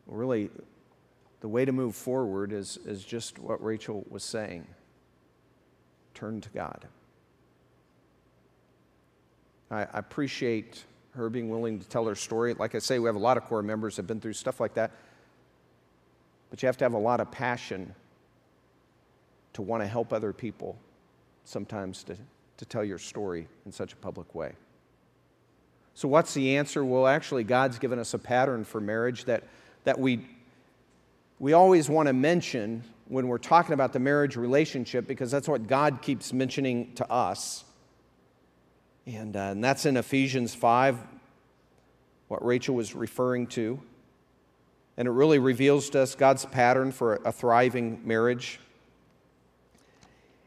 Well, 0.06 0.18
really, 0.18 0.50
the 1.40 1.48
way 1.48 1.66
to 1.66 1.72
move 1.72 1.96
forward 1.96 2.54
is, 2.54 2.78
is 2.86 3.04
just 3.04 3.40
what 3.40 3.64
Rachel 3.64 4.06
was 4.10 4.24
saying 4.24 4.68
turn 6.14 6.42
to 6.42 6.50
God. 6.50 6.86
I, 9.72 9.82
I 9.82 10.00
appreciate 10.00 10.84
her 11.16 11.30
being 11.30 11.50
willing 11.50 11.80
to 11.80 11.88
tell 11.88 12.06
her 12.06 12.16
story. 12.16 12.54
Like 12.54 12.76
I 12.76 12.80
say, 12.80 13.00
we 13.00 13.08
have 13.08 13.16
a 13.16 13.20
lot 13.20 13.38
of 13.38 13.46
core 13.46 13.62
members 13.62 13.96
that 13.96 14.04
have 14.04 14.08
been 14.08 14.22
through 14.22 14.34
stuff 14.34 14.60
like 14.60 14.74
that. 14.76 14.92
But 16.50 16.62
you 16.62 16.68
have 16.68 16.78
to 16.78 16.86
have 16.86 16.94
a 16.94 17.00
lot 17.00 17.20
of 17.20 17.32
passion 17.32 17.94
to 19.54 19.62
want 19.62 19.84
to 19.84 19.88
help 19.88 20.14
other 20.14 20.34
people 20.34 20.78
sometimes 21.44 22.04
to, 22.06 22.18
to 22.58 22.66
tell 22.66 22.84
your 22.84 22.98
story 22.98 23.48
in 23.66 23.72
such 23.72 23.94
a 23.94 23.96
public 23.98 24.34
way. 24.36 24.54
So, 25.94 26.08
what's 26.08 26.34
the 26.34 26.58
answer? 26.58 26.86
Well, 26.86 27.08
actually, 27.08 27.44
God's 27.44 27.78
given 27.78 28.00
us 28.00 28.14
a 28.14 28.20
pattern 28.20 28.64
for 28.64 28.80
marriage 28.80 29.26
that, 29.26 29.44
that 29.84 30.00
we, 30.00 30.26
we 31.40 31.54
always 31.54 31.90
want 31.90 32.08
to 32.08 32.14
mention 32.14 32.84
when 33.08 33.28
we're 33.28 33.38
talking 33.38 33.74
about 33.74 33.92
the 33.92 34.00
marriage 34.00 34.38
relationship 34.38 35.06
because 35.06 35.30
that's 35.32 35.50
what 35.50 35.68
God 35.68 36.02
keeps 36.02 36.32
mentioning 36.32 36.94
to 36.96 37.12
us. 37.12 37.66
And, 39.16 39.36
uh, 39.36 39.40
and 39.40 39.64
that's 39.64 39.86
in 39.86 39.98
Ephesians 39.98 40.56
5, 40.56 40.98
what 42.30 42.46
Rachel 42.46 42.76
was 42.76 42.96
referring 42.96 43.48
to. 43.48 43.82
And 44.96 45.06
it 45.06 45.12
really 45.12 45.40
reveals 45.40 45.90
to 45.90 46.02
us 46.02 46.16
God's 46.16 46.46
pattern 46.46 46.94
for 46.94 47.16
a 47.26 47.32
thriving 47.32 48.02
marriage. 48.06 48.60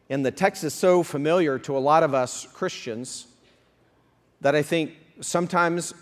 And 0.09 0.25
the 0.25 0.31
text 0.31 0.65
is 0.65 0.73
so 0.73 1.03
familiar 1.03 1.59
to 1.61 1.77
a 1.77 1.79
lot 1.81 2.03
of 2.03 2.15
us 2.15 2.47
Christians 2.55 3.27
that 4.41 4.55
I 4.55 4.63
think 4.63 4.93
sometimes 5.21 5.93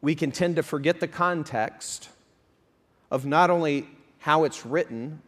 we 0.00 0.16
can 0.16 0.32
tend 0.32 0.56
to 0.56 0.62
forget 0.64 0.98
the 0.98 1.08
context 1.08 2.08
of 3.12 3.26
not 3.26 3.48
only 3.48 3.86
how 4.18 4.42
it's 4.42 4.66
written, 4.66 5.22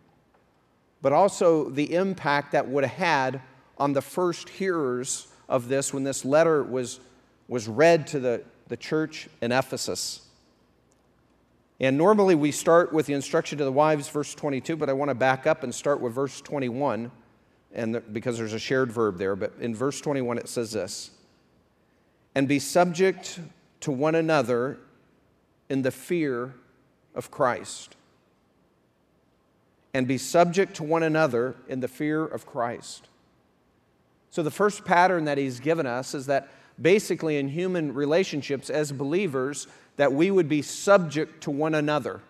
but 1.02 1.12
also 1.12 1.68
the 1.68 1.94
impact 1.94 2.52
that 2.52 2.68
would 2.68 2.84
have 2.84 2.98
had 2.98 3.40
on 3.78 3.92
the 3.92 4.02
first 4.02 4.48
hearers 4.48 5.28
of 5.48 5.68
this 5.68 5.92
when 5.92 6.04
this 6.04 6.24
letter 6.24 6.62
was, 6.62 7.00
was 7.48 7.68
read 7.68 8.06
to 8.08 8.20
the, 8.20 8.42
the 8.68 8.76
church 8.76 9.28
in 9.40 9.52
Ephesus. 9.52 10.22
And 11.80 11.98
normally 11.98 12.34
we 12.34 12.52
start 12.52 12.92
with 12.92 13.06
the 13.06 13.14
instruction 13.14 13.58
to 13.58 13.64
the 13.64 13.72
wives, 13.72 14.08
verse 14.08 14.34
22, 14.34 14.76
but 14.76 14.88
I 14.88 14.92
want 14.92 15.10
to 15.10 15.14
back 15.14 15.46
up 15.46 15.62
and 15.64 15.74
start 15.74 16.00
with 16.00 16.12
verse 16.12 16.40
21 16.40 17.10
and 17.72 17.94
the, 17.96 18.00
because 18.00 18.38
there's 18.38 18.52
a 18.52 18.58
shared 18.58 18.92
verb 18.92 19.18
there, 19.18 19.34
but 19.34 19.52
in 19.60 19.74
verse 19.74 20.00
21 20.00 20.38
it 20.38 20.48
says 20.48 20.72
this 20.72 21.10
and 22.34 22.48
be 22.48 22.58
subject 22.58 23.40
to 23.80 23.90
one 23.90 24.14
another 24.14 24.78
in 25.68 25.82
the 25.82 25.90
fear 25.90 26.54
of 27.14 27.30
Christ. 27.30 27.96
And 29.92 30.08
be 30.08 30.18
subject 30.18 30.74
to 30.76 30.82
one 30.82 31.04
another 31.04 31.54
in 31.68 31.80
the 31.80 31.88
fear 31.88 32.24
of 32.24 32.46
Christ. 32.46 33.08
So, 34.34 34.42
the 34.42 34.50
first 34.50 34.84
pattern 34.84 35.26
that 35.26 35.38
he's 35.38 35.60
given 35.60 35.86
us 35.86 36.12
is 36.12 36.26
that 36.26 36.48
basically 36.82 37.36
in 37.36 37.46
human 37.46 37.94
relationships 37.94 38.68
as 38.68 38.90
believers, 38.90 39.68
that 39.94 40.12
we 40.12 40.32
would 40.32 40.48
be 40.48 40.60
subject 40.60 41.44
to 41.44 41.52
one 41.52 41.72
another, 41.72 42.20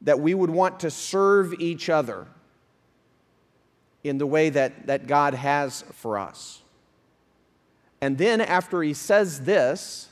that 0.00 0.18
we 0.18 0.32
would 0.32 0.48
want 0.48 0.80
to 0.80 0.90
serve 0.90 1.52
each 1.60 1.90
other 1.90 2.26
in 4.02 4.16
the 4.16 4.26
way 4.26 4.48
that, 4.48 4.86
that 4.86 5.06
God 5.06 5.34
has 5.34 5.82
for 5.92 6.18
us. 6.18 6.62
And 8.00 8.16
then, 8.16 8.40
after 8.40 8.82
he 8.82 8.94
says 8.94 9.42
this, 9.42 10.08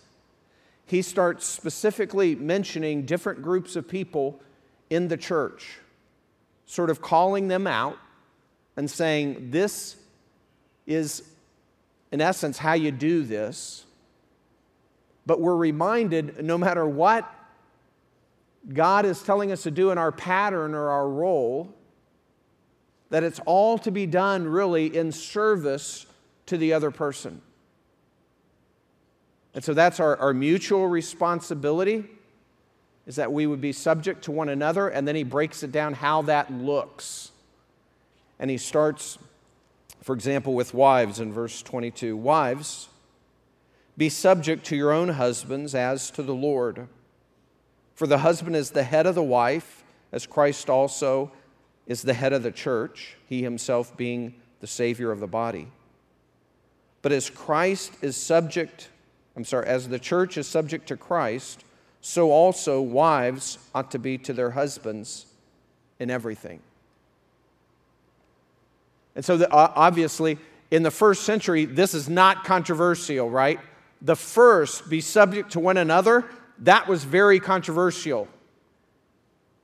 he 0.85 1.01
starts 1.01 1.47
specifically 1.47 2.35
mentioning 2.35 3.07
different 3.07 3.41
groups 3.41 3.77
of 3.77 3.89
people 3.89 4.39
in 4.91 5.09
the 5.09 5.17
church, 5.17 5.79
sort 6.67 6.91
of 6.91 7.01
calling 7.01 7.49
them 7.49 7.67
out 7.67 7.97
and 8.77 8.91
saying, 8.91 9.53
This 9.53 9.97
is, 10.88 11.23
in 12.11 12.21
essence, 12.21 12.59
how 12.59 12.73
you 12.73 12.90
do 12.90 13.23
this. 13.23 13.85
But 15.26 15.40
we're 15.40 15.54
reminded 15.54 16.42
no 16.42 16.59
matter 16.59 16.87
what 16.87 17.33
God 18.73 19.04
is 19.04 19.23
telling 19.23 19.52
us 19.52 19.62
to 19.62 19.71
do 19.71 19.90
in 19.90 19.99
our 19.99 20.11
pattern 20.11 20.75
or 20.75 20.88
our 20.88 21.09
role, 21.09 21.73
that 23.11 23.23
it's 23.23 23.40
all 23.47 23.78
to 23.78 23.90
be 23.90 24.07
done 24.07 24.49
really 24.49 24.95
in 24.97 25.12
service 25.12 26.07
to 26.47 26.57
the 26.57 26.73
other 26.73 26.90
person. 26.90 27.40
And 29.54 29.62
so 29.62 29.75
that's 29.75 30.00
our, 30.00 30.16
our 30.16 30.35
mutual 30.35 30.87
responsibility 30.87 32.04
is 33.07 33.16
that 33.16 33.33
we 33.33 33.47
would 33.47 33.61
be 33.61 33.73
subject 33.73 34.25
to 34.25 34.30
one 34.30 34.50
another, 34.50 34.88
and 34.88 35.09
then 35.09 35.16
he 35.16 35.23
breaks 35.25 35.62
it 35.62 35.73
down 35.73 35.95
how 35.95 36.23
that 36.23 36.52
looks. 36.52 37.30
And 38.38 38.50
he 38.50 38.59
starts, 38.59 39.18
for 40.09 40.15
example, 40.15 40.55
with 40.55 40.73
wives 40.73 41.21
in 41.21 41.31
verse 41.31 41.61
22. 41.61 42.17
Wives, 42.17 42.88
be 43.99 44.09
subject 44.09 44.65
to 44.65 44.75
your 44.75 44.91
own 44.91 45.11
husbands 45.11 45.75
as 45.75 46.11
to 46.12 46.23
the 46.23 46.35
Lord. 46.35 46.88
For 47.95 48.07
the 48.07 48.17
husband 48.17 48.57
is 48.57 48.71
the 48.71 48.85
head 48.85 49.05
of 49.05 49.15
the 49.15 49.23
wife, 49.23 49.85
as 50.11 50.27
Christ 50.27 50.71
also 50.71 51.31
is 51.87 52.00
the 52.00 52.15
head 52.15 52.33
of 52.33 52.43
the 52.43 52.50
church, 52.50 53.19
he 53.27 53.43
himself 53.43 53.95
being 53.99 54.35
the 54.61 54.67
Savior 54.67 55.12
of 55.12 55.21
the 55.21 55.27
body. 55.27 55.69
But 57.03 57.12
as 57.12 57.29
Christ 57.29 57.93
is 58.00 58.17
subject, 58.17 58.88
I'm 59.37 59.45
sorry, 59.45 59.67
as 59.67 59.91
the 59.91 59.99
church 59.99 60.38
is 60.38 60.49
subject 60.49 60.88
to 60.88 60.97
Christ, 60.97 61.65
so 62.00 62.31
also 62.31 62.81
wives 62.81 63.59
ought 63.75 63.91
to 63.91 63.99
be 63.99 64.17
to 64.17 64.33
their 64.33 64.53
husbands 64.53 65.27
in 65.99 66.09
everything. 66.11 66.61
And 69.15 69.25
so, 69.25 69.37
the, 69.37 69.50
obviously, 69.50 70.38
in 70.71 70.83
the 70.83 70.91
first 70.91 71.25
century, 71.25 71.65
this 71.65 71.95
is 71.95 72.09
not 72.09 72.45
controversial, 72.45 73.29
right? 73.31 73.59
The 74.03 74.17
first, 74.17 74.88
be 74.88 75.00
subject 75.00 75.53
to 75.53 75.61
one 75.61 75.77
another, 75.77 76.25
that 76.61 76.88
was 76.88 77.05
very 77.05 77.41
controversial 77.41 78.29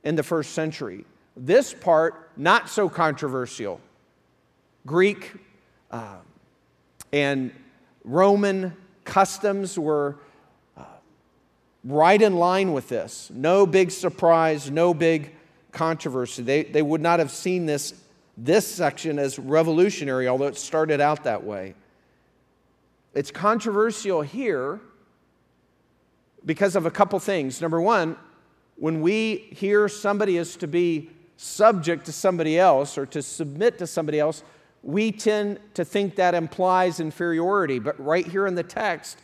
in 0.03 0.15
the 0.15 0.23
first 0.23 0.53
century. 0.53 1.05
This 1.37 1.73
part, 1.73 2.31
not 2.37 2.69
so 2.69 2.89
controversial. 2.89 3.81
Greek 4.85 5.33
uh, 5.91 6.17
and 7.11 7.51
Roman 8.03 8.75
customs 9.03 9.77
were 9.77 10.17
uh, 10.77 10.83
right 11.83 12.21
in 12.21 12.35
line 12.35 12.73
with 12.73 12.87
this. 12.87 13.31
No 13.33 13.65
big 13.65 13.91
surprise, 13.91 14.69
no 14.69 14.93
big 14.93 15.31
controversy. 15.71 16.43
They, 16.43 16.63
they 16.63 16.81
would 16.81 17.01
not 17.01 17.19
have 17.19 17.31
seen 17.31 17.65
this, 17.65 17.93
this 18.37 18.67
section 18.67 19.17
as 19.17 19.39
revolutionary, 19.39 20.27
although 20.27 20.47
it 20.47 20.57
started 20.57 20.99
out 20.99 21.23
that 21.23 21.43
way. 21.43 21.73
It's 23.13 23.31
controversial 23.31 24.21
here 24.21 24.81
because 26.45 26.75
of 26.75 26.85
a 26.85 26.91
couple 26.91 27.17
things. 27.19 27.61
Number 27.61 27.79
one, 27.79 28.17
when 28.75 29.01
we 29.01 29.47
hear 29.51 29.87
somebody 29.87 30.37
is 30.37 30.57
to 30.57 30.67
be 30.67 31.09
subject 31.37 32.05
to 32.05 32.11
somebody 32.11 32.59
else 32.59 32.97
or 32.97 33.05
to 33.07 33.21
submit 33.21 33.77
to 33.79 33.87
somebody 33.87 34.19
else, 34.19 34.43
we 34.83 35.11
tend 35.11 35.59
to 35.73 35.85
think 35.85 36.15
that 36.15 36.35
implies 36.35 36.99
inferiority. 36.99 37.79
But 37.79 37.99
right 38.03 38.25
here 38.25 38.47
in 38.47 38.55
the 38.55 38.63
text, 38.63 39.17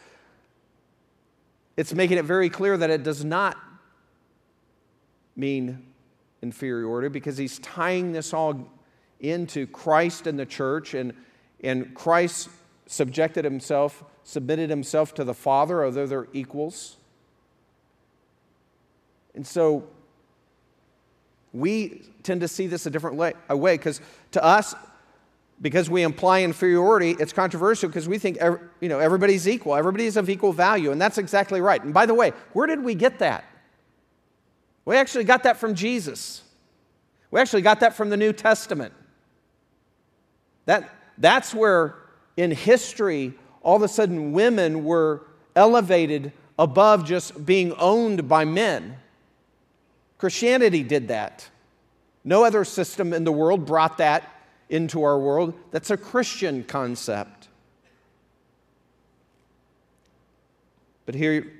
it's 1.78 1.94
making 1.94 2.18
it 2.18 2.26
very 2.26 2.50
clear 2.50 2.78
that 2.78 2.90
it 2.90 3.04
does 3.04 3.24
not 3.24 3.58
mean 5.36 5.86
inferiority 6.42 7.10
because 7.10 7.38
he's 7.38 7.60
tying 7.60 8.12
this 8.12 8.34
all 8.34 8.70
into 9.22 9.68
Christ 9.68 10.28
and 10.28 10.38
the 10.38 10.46
church, 10.46 10.94
and, 10.94 11.14
and 11.64 11.94
Christ 11.94 12.50
subjected 12.88 13.46
himself, 13.46 14.04
submitted 14.24 14.70
himself 14.70 15.14
to 15.16 15.24
the 15.24 15.34
Father, 15.34 15.86
although 15.86 16.06
they're 16.06 16.28
equals. 16.34 16.98
And 19.34 19.48
so 19.48 19.88
we 21.54 22.02
tend 22.24 22.42
to 22.42 22.48
see 22.48 22.68
this 22.68 22.86
a 22.86 22.90
different 22.90 23.16
way 23.16 23.34
because 23.50 24.02
to 24.32 24.44
us, 24.44 24.76
because 25.62 25.90
we 25.90 26.02
imply 26.02 26.42
inferiority, 26.42 27.16
it's 27.20 27.34
controversial 27.34 27.88
because 27.88 28.08
we 28.08 28.18
think 28.18 28.40
you 28.80 28.90
know, 28.90 29.00
everybody's 29.00 29.48
equal, 29.48 29.76
everybody's 29.76 30.18
of 30.18 30.30
equal 30.30 30.54
value, 30.54 30.92
and 30.92 31.00
that's 31.00 31.18
exactly 31.18 31.62
right. 31.62 31.84
And 31.84 31.94
by 31.94 32.06
the 32.06 32.16
way, 32.16 32.34
where 32.54 32.68
did 32.68 32.84
we 32.84 32.96
get 32.96 33.20
that? 33.20 33.46
We 34.86 34.96
actually 34.96 35.26
got 35.26 35.44
that 35.44 35.58
from 35.58 35.76
Jesus. 35.76 36.42
We 37.30 37.40
actually 37.40 37.62
got 37.62 37.80
that 37.82 37.96
from 37.96 38.10
the 38.10 38.18
New 38.18 38.34
Testament. 38.34 38.94
That, 40.72 40.90
that's 41.18 41.54
where 41.54 41.96
in 42.38 42.52
history, 42.52 43.34
all 43.62 43.76
of 43.76 43.82
a 43.82 43.90
sudden, 43.90 44.32
women 44.32 44.86
were 44.86 45.24
elevated 45.54 46.32
above 46.58 47.04
just 47.04 47.46
being 47.46 47.74
owned 47.74 48.30
by 48.30 48.46
men. 48.46 48.96
Christianity 50.18 50.82
did 50.82 51.10
that. 51.10 51.50
No 52.24 52.46
other 52.46 52.64
system 52.64 53.12
in 53.12 53.26
the 53.26 53.34
world 53.34 53.66
brought 53.66 53.98
that 53.98 54.34
into 54.70 55.04
our 55.04 55.20
world. 55.20 55.54
That's 55.72 55.90
a 55.90 55.98
Christian 55.98 56.64
concept. 56.64 57.50
But 61.06 61.16
here, 61.16 61.52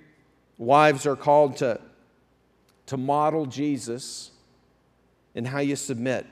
wives 0.58 1.06
are 1.06 1.18
called 1.18 1.58
to, 1.58 1.82
to 2.86 2.96
model 2.96 3.46
Jesus 3.46 4.32
in 5.36 5.44
how 5.44 5.60
you 5.60 5.76
submit. 5.76 6.26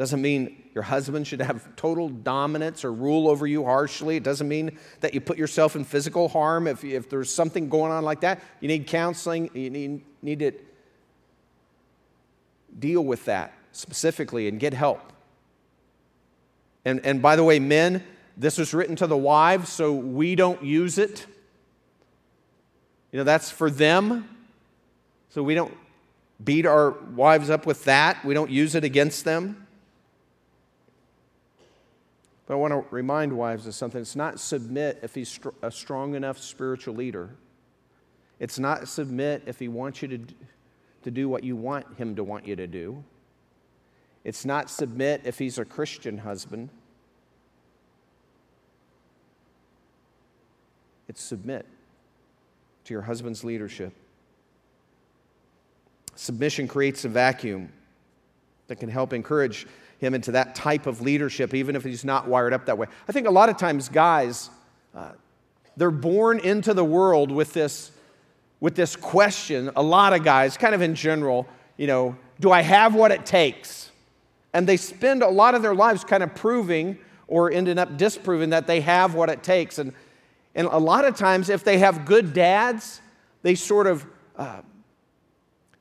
Doesn't 0.00 0.22
mean 0.22 0.62
your 0.74 0.82
husband 0.82 1.26
should 1.26 1.42
have 1.42 1.76
total 1.76 2.08
dominance 2.08 2.86
or 2.86 2.92
rule 2.92 3.28
over 3.28 3.46
you 3.46 3.66
harshly. 3.66 4.16
It 4.16 4.22
doesn't 4.22 4.48
mean 4.48 4.78
that 5.00 5.12
you 5.12 5.20
put 5.20 5.36
yourself 5.36 5.76
in 5.76 5.84
physical 5.84 6.26
harm. 6.26 6.66
If, 6.66 6.82
if 6.82 7.10
there's 7.10 7.30
something 7.30 7.68
going 7.68 7.92
on 7.92 8.02
like 8.02 8.22
that, 8.22 8.40
you 8.60 8.68
need 8.68 8.86
counseling, 8.86 9.50
you 9.52 9.68
need, 9.68 10.02
need 10.22 10.40
it 10.40 10.64
deal 12.78 13.04
with 13.04 13.26
that 13.26 13.52
specifically 13.72 14.48
and 14.48 14.58
get 14.58 14.72
help. 14.72 15.12
And, 16.86 17.04
and 17.04 17.20
by 17.20 17.36
the 17.36 17.44
way, 17.44 17.58
men, 17.58 18.02
this 18.38 18.56
was 18.56 18.72
written 18.72 18.96
to 18.96 19.06
the 19.06 19.18
wives, 19.18 19.68
so 19.68 19.92
we 19.92 20.34
don't 20.34 20.64
use 20.64 20.96
it. 20.96 21.26
You 23.12 23.18
know, 23.18 23.24
that's 23.24 23.50
for 23.50 23.70
them. 23.70 24.34
So 25.28 25.42
we 25.42 25.54
don't 25.54 25.76
beat 26.42 26.64
our 26.64 26.92
wives 26.92 27.50
up 27.50 27.66
with 27.66 27.84
that, 27.84 28.24
we 28.24 28.32
don't 28.32 28.50
use 28.50 28.74
it 28.74 28.82
against 28.82 29.26
them. 29.26 29.66
But 32.50 32.56
I 32.56 32.58
want 32.58 32.72
to 32.72 32.84
remind 32.90 33.32
wives 33.32 33.68
of 33.68 33.76
something. 33.76 34.00
It's 34.00 34.16
not 34.16 34.40
submit 34.40 34.98
if 35.04 35.14
he's 35.14 35.38
a 35.62 35.70
strong 35.70 36.16
enough 36.16 36.36
spiritual 36.36 36.96
leader. 36.96 37.30
It's 38.40 38.58
not 38.58 38.88
submit 38.88 39.44
if 39.46 39.60
he 39.60 39.68
wants 39.68 40.02
you 40.02 40.08
to 40.08 40.18
to 41.04 41.12
do 41.12 41.28
what 41.28 41.44
you 41.44 41.54
want 41.54 41.86
him 41.96 42.16
to 42.16 42.24
want 42.24 42.48
you 42.48 42.56
to 42.56 42.66
do. 42.66 43.04
It's 44.24 44.44
not 44.44 44.68
submit 44.68 45.20
if 45.22 45.38
he's 45.38 45.58
a 45.58 45.64
Christian 45.64 46.18
husband. 46.18 46.70
It's 51.08 51.22
submit 51.22 51.66
to 52.82 52.92
your 52.92 53.02
husband's 53.02 53.44
leadership. 53.44 53.92
Submission 56.16 56.66
creates 56.66 57.04
a 57.04 57.08
vacuum 57.08 57.72
that 58.66 58.80
can 58.80 58.88
help 58.88 59.12
encourage 59.12 59.68
him 60.00 60.14
into 60.14 60.32
that 60.32 60.54
type 60.54 60.86
of 60.86 61.00
leadership, 61.00 61.54
even 61.54 61.76
if 61.76 61.84
he's 61.84 62.04
not 62.04 62.26
wired 62.26 62.52
up 62.52 62.66
that 62.66 62.76
way. 62.76 62.86
I 63.08 63.12
think 63.12 63.26
a 63.26 63.30
lot 63.30 63.48
of 63.48 63.56
times, 63.56 63.88
guys, 63.88 64.50
uh, 64.94 65.12
they're 65.76 65.90
born 65.90 66.40
into 66.40 66.74
the 66.74 66.84
world 66.84 67.30
with 67.30 67.52
this 67.52 67.92
with 68.60 68.74
this 68.74 68.94
question, 68.94 69.70
a 69.74 69.82
lot 69.82 70.12
of 70.12 70.22
guys, 70.22 70.56
kind 70.56 70.74
of 70.74 70.82
in 70.82 70.94
general, 70.94 71.48
you 71.78 71.86
know, 71.86 72.14
do 72.40 72.52
I 72.52 72.60
have 72.60 72.94
what 72.94 73.10
it 73.10 73.24
takes? 73.24 73.90
And 74.52 74.66
they 74.66 74.76
spend 74.76 75.22
a 75.22 75.28
lot 75.28 75.54
of 75.54 75.62
their 75.62 75.74
lives 75.74 76.04
kind 76.04 76.22
of 76.22 76.34
proving 76.34 76.98
or 77.26 77.50
ending 77.50 77.78
up 77.78 77.96
disproving 77.96 78.50
that 78.50 78.66
they 78.66 78.80
have 78.82 79.14
what 79.14 79.30
it 79.30 79.42
takes. 79.42 79.78
And, 79.78 79.94
and 80.54 80.66
a 80.66 80.78
lot 80.78 81.04
of 81.04 81.16
times, 81.16 81.48
if 81.48 81.64
they 81.64 81.78
have 81.78 82.04
good 82.04 82.34
dads, 82.34 83.00
they 83.42 83.54
sort 83.54 83.86
of 83.86 84.04
uh, 84.36 84.60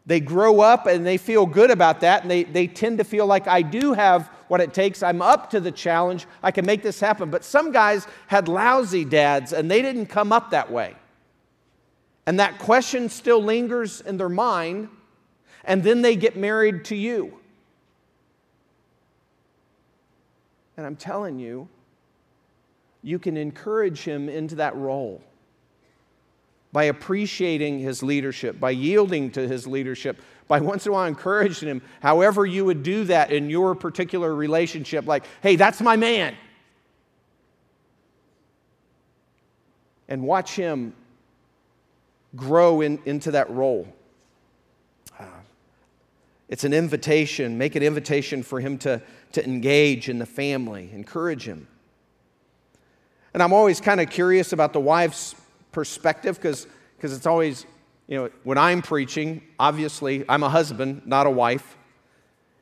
they 0.10 0.20
grow 0.20 0.60
up 0.60 0.88
and 0.88 1.06
they 1.06 1.18
feel 1.18 1.46
good 1.46 1.70
about 1.70 2.00
that, 2.00 2.24
and 2.24 2.32
they, 2.32 2.44
they 2.44 2.66
tend 2.66 2.98
to 2.98 3.04
feel 3.04 3.28
like 3.28 3.48
I 3.48 3.62
do 3.62 3.94
have 3.94 4.28
what 4.48 4.60
it 4.60 4.74
takes. 4.74 5.04
I'm 5.04 5.22
up 5.22 5.52
to 5.52 5.60
the 5.60 5.72
challenge. 5.72 6.26
I 6.42 6.50
can 6.50 6.66
make 6.66 6.82
this 6.82 7.00
happen. 7.00 7.30
But 7.30 7.44
some 7.44 7.72
guys 7.72 8.08
had 8.26 8.48
lousy 8.48 9.06
dads, 9.06 9.54
and 9.54 9.70
they 9.70 9.84
didn't 9.84 10.08
come 10.08 10.32
up 10.32 10.50
that 10.50 10.72
way. 10.72 10.96
And 12.26 12.40
that 12.40 12.58
question 12.58 13.08
still 13.08 13.44
lingers 13.44 14.02
in 14.02 14.18
their 14.18 14.30
mind, 14.30 14.90
and 15.64 15.84
then 15.84 16.02
they 16.02 16.16
get 16.16 16.36
married 16.36 16.86
to 16.86 16.96
you. 16.96 17.38
And 20.76 20.88
I'm 20.88 20.96
telling 20.96 21.38
you, 21.38 21.68
you 23.04 23.20
can 23.20 23.38
encourage 23.38 24.00
him 24.00 24.28
into 24.28 24.56
that 24.56 24.76
role 24.76 25.22
by 26.72 26.86
appreciating 26.86 27.80
his 27.80 28.04
leadership, 28.04 28.60
by 28.60 28.72
yielding 28.72 29.32
to 29.32 29.48
his 29.48 29.66
leadership, 29.66 30.22
by 30.48 30.60
once 30.60 30.86
in 30.86 30.92
a 30.92 30.94
while 30.94 31.08
encouraging 31.08 31.68
him, 31.68 31.82
however 32.02 32.46
you 32.46 32.66
would 32.66 32.84
do 32.84 33.04
that 33.06 33.32
in 33.32 33.50
your 33.50 33.76
particular 33.76 34.34
relationship, 34.36 35.08
like, 35.08 35.24
hey, 35.42 35.56
that's 35.56 35.82
my 35.82 35.96
man. 35.96 36.36
And 40.08 40.24
watch 40.24 40.56
him 40.56 40.94
grow 42.36 42.82
in, 42.82 43.00
into 43.06 43.32
that 43.32 43.50
role. 43.50 43.88
Uh, 45.20 45.26
it's 46.48 46.64
an 46.64 46.74
invitation. 46.74 47.58
Make 47.58 47.76
an 47.76 47.84
invitation 47.84 48.42
for 48.42 48.60
him 48.60 48.78
to, 48.80 49.02
to 49.34 49.44
engage 49.44 50.10
in 50.10 50.18
the 50.20 50.26
family, 50.26 50.90
encourage 50.94 51.44
him. 51.46 51.68
And 53.34 53.44
I'm 53.44 53.54
always 53.54 53.80
kind 53.80 54.02
of 54.02 54.10
curious 54.10 54.52
about 54.54 54.74
the 54.74 54.80
wife's 54.80 55.36
perspective 55.72 56.36
because 56.38 56.68
it's 57.02 57.26
always, 57.26 57.66
you 58.08 58.18
know, 58.18 58.30
when 58.44 58.58
I'm 58.58 58.82
preaching, 58.82 59.42
obviously, 59.60 60.26
I'm 60.28 60.44
a 60.44 60.50
husband, 60.50 61.04
not 61.06 61.28
a 61.28 61.30
wife. 61.30 61.78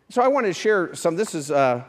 So 0.09 0.21
I 0.21 0.27
wanted 0.27 0.47
to 0.47 0.53
share 0.53 0.95
some. 0.95 1.15
This 1.15 1.35
is 1.35 1.51
uh, 1.51 1.83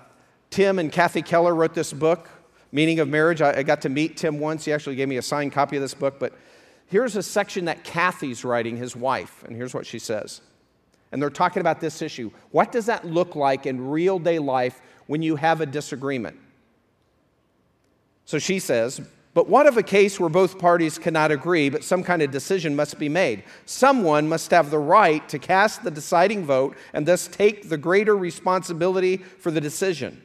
Tim 0.50 0.78
and 0.78 0.90
Kathy 0.90 1.22
Keller 1.22 1.54
wrote 1.54 1.74
this 1.74 1.92
book, 1.92 2.28
Meaning 2.72 3.00
of 3.00 3.08
Marriage. 3.08 3.40
I, 3.42 3.58
I 3.58 3.62
got 3.62 3.82
to 3.82 3.88
meet 3.88 4.16
Tim 4.16 4.40
once. 4.40 4.64
He 4.64 4.72
actually 4.72 4.96
gave 4.96 5.08
me 5.08 5.16
a 5.16 5.22
signed 5.22 5.52
copy 5.52 5.76
of 5.76 5.82
this 5.82 5.94
book. 5.94 6.18
But 6.18 6.34
here's 6.86 7.16
a 7.16 7.22
section 7.22 7.66
that 7.66 7.84
Kathy's 7.84 8.44
writing, 8.44 8.76
his 8.76 8.96
wife, 8.96 9.44
and 9.44 9.54
here's 9.54 9.74
what 9.74 9.86
she 9.86 9.98
says. 9.98 10.40
And 11.12 11.22
they're 11.22 11.30
talking 11.30 11.60
about 11.60 11.80
this 11.80 12.02
issue. 12.02 12.30
What 12.50 12.72
does 12.72 12.86
that 12.86 13.06
look 13.06 13.36
like 13.36 13.66
in 13.66 13.88
real 13.88 14.18
day 14.18 14.38
life 14.38 14.80
when 15.06 15.22
you 15.22 15.36
have 15.36 15.60
a 15.60 15.66
disagreement? 15.66 16.38
So 18.24 18.38
she 18.38 18.58
says, 18.58 19.00
but 19.38 19.48
what 19.48 19.68
of 19.68 19.76
a 19.76 19.84
case 19.84 20.18
where 20.18 20.28
both 20.28 20.58
parties 20.58 20.98
cannot 20.98 21.30
agree, 21.30 21.68
but 21.68 21.84
some 21.84 22.02
kind 22.02 22.22
of 22.22 22.32
decision 22.32 22.74
must 22.74 22.98
be 22.98 23.08
made? 23.08 23.44
Someone 23.66 24.28
must 24.28 24.50
have 24.50 24.68
the 24.68 24.80
right 24.80 25.28
to 25.28 25.38
cast 25.38 25.84
the 25.84 25.92
deciding 25.92 26.44
vote 26.44 26.76
and 26.92 27.06
thus 27.06 27.28
take 27.28 27.68
the 27.68 27.78
greater 27.78 28.16
responsibility 28.16 29.18
for 29.18 29.52
the 29.52 29.60
decision. 29.60 30.20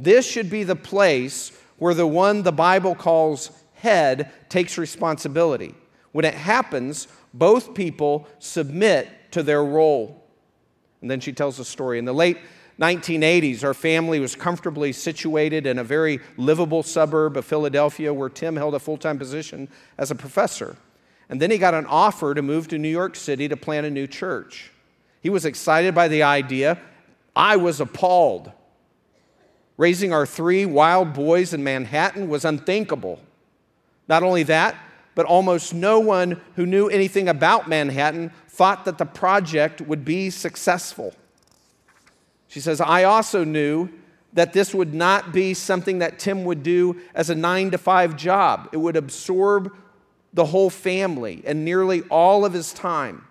This 0.00 0.28
should 0.28 0.50
be 0.50 0.64
the 0.64 0.74
place 0.74 1.52
where 1.78 1.94
the 1.94 2.08
one 2.08 2.42
the 2.42 2.50
Bible 2.50 2.96
calls 2.96 3.52
head 3.74 4.32
takes 4.48 4.78
responsibility. 4.78 5.72
When 6.10 6.24
it 6.24 6.34
happens, 6.34 7.06
both 7.32 7.72
people 7.72 8.26
submit 8.40 9.30
to 9.30 9.44
their 9.44 9.64
role. 9.64 10.24
And 11.02 11.08
then 11.08 11.20
she 11.20 11.32
tells 11.32 11.60
a 11.60 11.64
story. 11.64 12.00
In 12.00 12.04
the 12.04 12.12
late 12.12 12.38
1980s, 12.80 13.62
our 13.62 13.74
family 13.74 14.18
was 14.18 14.34
comfortably 14.34 14.92
situated 14.92 15.66
in 15.66 15.78
a 15.78 15.84
very 15.84 16.20
livable 16.36 16.82
suburb 16.82 17.36
of 17.36 17.44
Philadelphia 17.44 18.12
where 18.12 18.28
Tim 18.28 18.56
held 18.56 18.74
a 18.74 18.80
full 18.80 18.96
time 18.96 19.18
position 19.18 19.68
as 19.96 20.10
a 20.10 20.14
professor. 20.14 20.76
And 21.28 21.40
then 21.40 21.50
he 21.50 21.58
got 21.58 21.74
an 21.74 21.86
offer 21.86 22.34
to 22.34 22.42
move 22.42 22.68
to 22.68 22.78
New 22.78 22.88
York 22.88 23.16
City 23.16 23.48
to 23.48 23.56
plant 23.56 23.86
a 23.86 23.90
new 23.90 24.06
church. 24.06 24.70
He 25.20 25.30
was 25.30 25.44
excited 25.44 25.94
by 25.94 26.08
the 26.08 26.22
idea. 26.22 26.78
I 27.34 27.56
was 27.56 27.80
appalled. 27.80 28.52
Raising 29.76 30.12
our 30.12 30.26
three 30.26 30.66
wild 30.66 31.14
boys 31.14 31.54
in 31.54 31.64
Manhattan 31.64 32.28
was 32.28 32.44
unthinkable. 32.44 33.20
Not 34.08 34.22
only 34.22 34.42
that, 34.44 34.76
but 35.14 35.26
almost 35.26 35.74
no 35.74 36.00
one 36.00 36.40
who 36.56 36.66
knew 36.66 36.88
anything 36.88 37.28
about 37.28 37.68
Manhattan 37.68 38.30
thought 38.48 38.84
that 38.84 38.98
the 38.98 39.06
project 39.06 39.80
would 39.80 40.04
be 40.04 40.28
successful. 40.30 41.14
She 42.54 42.60
says, 42.60 42.80
I 42.80 43.02
also 43.02 43.42
knew 43.42 43.88
that 44.32 44.52
this 44.52 44.72
would 44.72 44.94
not 44.94 45.32
be 45.32 45.54
something 45.54 45.98
that 45.98 46.20
Tim 46.20 46.44
would 46.44 46.62
do 46.62 47.00
as 47.12 47.28
a 47.28 47.34
nine 47.34 47.72
to 47.72 47.78
five 47.78 48.16
job. 48.16 48.68
It 48.70 48.76
would 48.76 48.94
absorb 48.94 49.74
the 50.32 50.44
whole 50.44 50.70
family 50.70 51.42
and 51.44 51.64
nearly 51.64 52.02
all 52.02 52.44
of 52.44 52.52
his 52.52 52.72
time. 52.72 53.26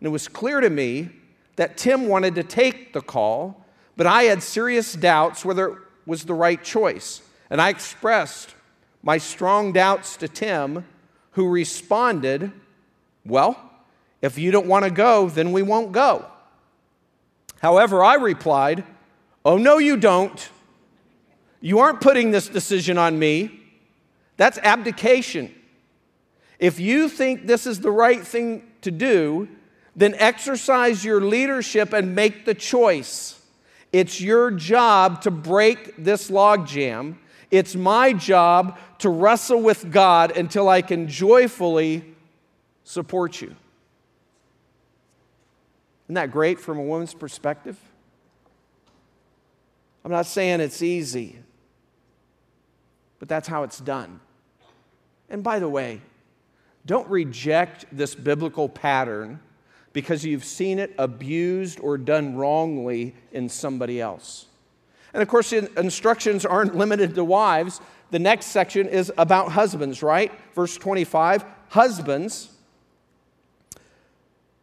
And 0.00 0.06
it 0.06 0.10
was 0.10 0.28
clear 0.28 0.60
to 0.60 0.68
me 0.68 1.08
that 1.56 1.78
Tim 1.78 2.08
wanted 2.08 2.34
to 2.34 2.42
take 2.42 2.92
the 2.92 3.00
call, 3.00 3.64
but 3.96 4.06
I 4.06 4.24
had 4.24 4.42
serious 4.42 4.92
doubts 4.92 5.46
whether 5.46 5.68
it 5.68 5.78
was 6.04 6.24
the 6.24 6.34
right 6.34 6.62
choice. 6.62 7.22
And 7.48 7.62
I 7.62 7.70
expressed 7.70 8.54
my 9.02 9.16
strong 9.16 9.72
doubts 9.72 10.18
to 10.18 10.28
Tim, 10.28 10.84
who 11.30 11.48
responded, 11.48 12.52
Well, 13.24 13.58
if 14.20 14.36
you 14.36 14.50
don't 14.50 14.66
want 14.66 14.84
to 14.84 14.90
go, 14.90 15.30
then 15.30 15.52
we 15.52 15.62
won't 15.62 15.92
go. 15.92 16.26
However, 17.60 18.02
I 18.04 18.14
replied, 18.14 18.84
Oh, 19.44 19.56
no, 19.56 19.78
you 19.78 19.96
don't. 19.96 20.50
You 21.60 21.80
aren't 21.80 22.00
putting 22.00 22.30
this 22.30 22.48
decision 22.48 22.98
on 22.98 23.18
me. 23.18 23.60
That's 24.36 24.58
abdication. 24.58 25.54
If 26.58 26.80
you 26.80 27.08
think 27.08 27.46
this 27.46 27.66
is 27.66 27.80
the 27.80 27.90
right 27.90 28.26
thing 28.26 28.62
to 28.82 28.90
do, 28.90 29.48
then 29.96 30.14
exercise 30.14 31.04
your 31.04 31.20
leadership 31.20 31.92
and 31.92 32.14
make 32.14 32.44
the 32.44 32.54
choice. 32.54 33.40
It's 33.92 34.20
your 34.20 34.50
job 34.50 35.22
to 35.22 35.30
break 35.30 35.96
this 35.96 36.30
logjam. 36.30 37.16
It's 37.50 37.74
my 37.74 38.12
job 38.12 38.78
to 38.98 39.08
wrestle 39.08 39.62
with 39.62 39.90
God 39.90 40.36
until 40.36 40.68
I 40.68 40.82
can 40.82 41.08
joyfully 41.08 42.04
support 42.84 43.40
you. 43.40 43.56
Isn't 46.08 46.14
that 46.14 46.30
great 46.30 46.58
from 46.58 46.78
a 46.78 46.82
woman's 46.82 47.12
perspective? 47.12 47.78
I'm 50.04 50.10
not 50.10 50.24
saying 50.24 50.60
it's 50.60 50.80
easy, 50.80 51.38
but 53.18 53.28
that's 53.28 53.46
how 53.46 53.62
it's 53.62 53.78
done. 53.78 54.20
And 55.28 55.44
by 55.44 55.58
the 55.58 55.68
way, 55.68 56.00
don't 56.86 57.06
reject 57.10 57.84
this 57.92 58.14
biblical 58.14 58.70
pattern 58.70 59.40
because 59.92 60.24
you've 60.24 60.46
seen 60.46 60.78
it 60.78 60.94
abused 60.96 61.78
or 61.80 61.98
done 61.98 62.36
wrongly 62.36 63.14
in 63.32 63.50
somebody 63.50 64.00
else. 64.00 64.46
And 65.12 65.22
of 65.22 65.28
course, 65.28 65.50
the 65.50 65.70
instructions 65.78 66.46
aren't 66.46 66.74
limited 66.74 67.14
to 67.16 67.24
wives. 67.24 67.80
The 68.10 68.18
next 68.18 68.46
section 68.46 68.88
is 68.88 69.12
about 69.18 69.52
husbands, 69.52 70.02
right? 70.02 70.32
Verse 70.54 70.76
25 70.78 71.44
Husbands, 71.70 72.48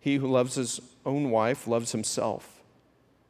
He 0.00 0.16
who 0.16 0.28
loves 0.28 0.54
his 0.54 0.80
own 1.04 1.30
wife 1.30 1.66
loves 1.66 1.92
himself. 1.92 2.62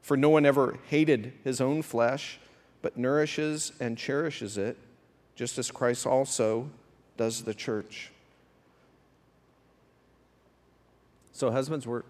For 0.03 0.17
no 0.17 0.29
one 0.29 0.47
ever 0.47 0.79
hated 0.89 1.33
his 1.45 1.61
own 1.61 1.83
flesh, 1.83 2.39
but 2.83 2.97
nourishes 2.97 3.73
and 3.81 3.97
cherishes 3.99 4.57
it, 4.57 4.77
just 5.35 5.59
as 5.59 5.71
Christ 5.71 6.07
also 6.07 6.69
does 7.17 7.43
the 7.43 7.55
church. 7.55 8.11
So, 11.33 11.51
husbands, 11.51 11.87
we're, 11.87 12.03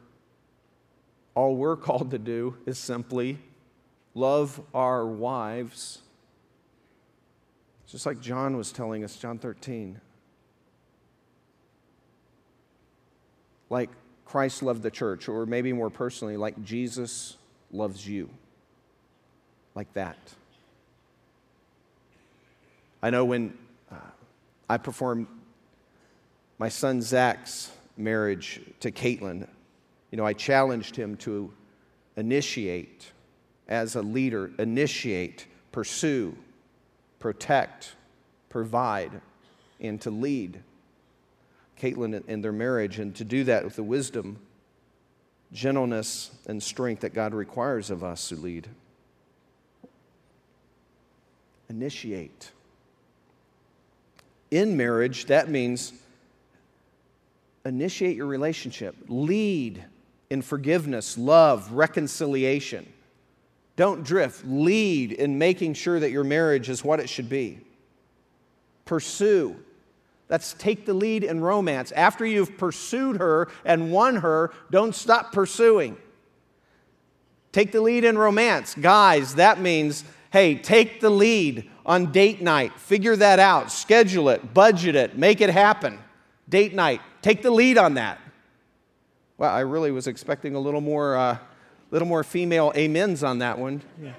all 1.35 1.57
we're 1.57 1.77
called 1.89 2.11
to 2.13 2.19
do 2.19 2.57
is 2.67 2.79
simply 2.79 3.39
love 4.15 4.61
our 4.75 5.07
wives, 5.07 6.01
just 7.87 8.07
like 8.07 8.21
John 8.21 8.57
was 8.57 8.73
telling 8.73 9.05
us, 9.05 9.17
John 9.17 9.39
13. 9.39 10.01
Like 13.71 13.91
Christ 14.29 14.63
loved 14.63 14.83
the 14.83 14.91
church, 14.91 15.27
or 15.27 15.47
maybe 15.47 15.73
more 15.73 15.89
personally, 15.89 16.37
like 16.37 16.63
Jesus 16.63 17.39
loves 17.73 18.07
you. 18.07 18.29
like 19.75 19.91
that. 19.95 20.19
I 23.03 23.09
know 23.11 23.25
when 23.25 23.57
uh, 23.91 23.95
I 24.69 24.77
performed 24.77 25.29
my 26.59 26.69
son 26.69 27.01
Zach's 27.01 27.71
marriage 27.97 28.61
to 28.81 28.91
Caitlin, 28.91 29.47
you 30.11 30.19
know, 30.19 30.27
I 30.27 30.35
challenged 30.35 30.95
him 30.95 31.17
to 31.19 31.51
initiate, 32.17 33.13
as 33.69 33.95
a 33.97 34.03
leader, 34.03 34.51
initiate, 34.59 35.47
pursue, 35.73 36.37
protect, 37.19 37.95
provide, 38.51 39.21
and 39.81 40.01
to 40.01 40.11
lead 40.11 40.61
Caitlin 41.79 42.27
in 42.27 42.41
their 42.43 42.53
marriage, 42.53 42.99
and 42.99 43.15
to 43.17 43.25
do 43.25 43.45
that 43.45 43.65
with 43.65 43.77
the 43.77 43.83
wisdom, 43.83 44.39
gentleness, 45.53 46.31
and 46.47 46.63
strength 46.63 47.01
that 47.01 47.15
God 47.15 47.35
requires 47.35 47.91
of 47.91 48.03
us 48.05 48.29
who 48.29 48.37
lead. 48.37 48.69
Initiate. 51.69 52.51
In 54.51 54.77
marriage, 54.77 55.27
that 55.27 55.49
means 55.49 55.93
initiate 57.65 58.17
your 58.17 58.27
relationship, 58.27 58.97
lead 59.09 59.85
in 60.31 60.43
forgiveness, 60.43 61.19
love, 61.19 61.73
reconciliation. 61.73 62.91
Don't 63.77 64.03
drift. 64.03 64.45
Lead 64.45 65.13
in 65.13 65.39
making 65.39 65.75
sure 65.75 66.01
that 66.01 66.11
your 66.11 66.25
marriage 66.25 66.69
is 66.69 66.83
what 66.83 66.99
it 66.99 67.09
should 67.09 67.29
be. 67.29 67.61
Pursue. 68.85 69.57
That's 70.29 70.53
take 70.53 70.85
the 70.85 70.95
lead 70.95 71.25
in 71.25 71.41
romance. 71.41 71.91
After 71.93 72.25
you've 72.25 72.59
pursued 72.59 73.17
her 73.17 73.49
and 73.65 73.91
won 73.91 74.17
her, 74.17 74.53
don't 74.71 74.95
stop 74.95 75.33
pursuing. 75.33 75.97
Take 77.51 77.73
the 77.73 77.81
lead 77.81 78.05
in 78.05 78.19
romance. 78.19 78.75
Guys, 78.75 79.37
that 79.37 79.59
means, 79.59 80.05
hey, 80.31 80.55
take 80.55 81.01
the 81.01 81.09
lead 81.09 81.71
on 81.87 82.13
date 82.13 82.43
night. 82.43 82.79
Figure 82.79 83.17
that 83.17 83.39
out. 83.39 83.73
Schedule 83.73 84.29
it, 84.29 84.53
budget 84.53 84.95
it, 84.95 85.17
make 85.17 85.41
it 85.41 85.49
happen. 85.51 85.99
Date 86.47 86.75
night. 86.75 87.01
Take 87.23 87.43
the 87.43 87.51
lead 87.51 87.79
on 87.79 87.95
that. 87.95 88.21
Well, 89.39 89.51
I 89.51 89.61
really 89.61 89.91
was 89.91 90.07
expecting 90.07 90.55
a 90.55 90.61
little 90.61 90.81
more, 90.83 91.17
uh, 91.17 91.39
little 91.91 92.09
more 92.09 92.23
female 92.23 92.73
amens 92.77 93.23
on 93.23 93.39
that 93.39 93.59
one. 93.59 93.83
Yeah. 94.01 94.13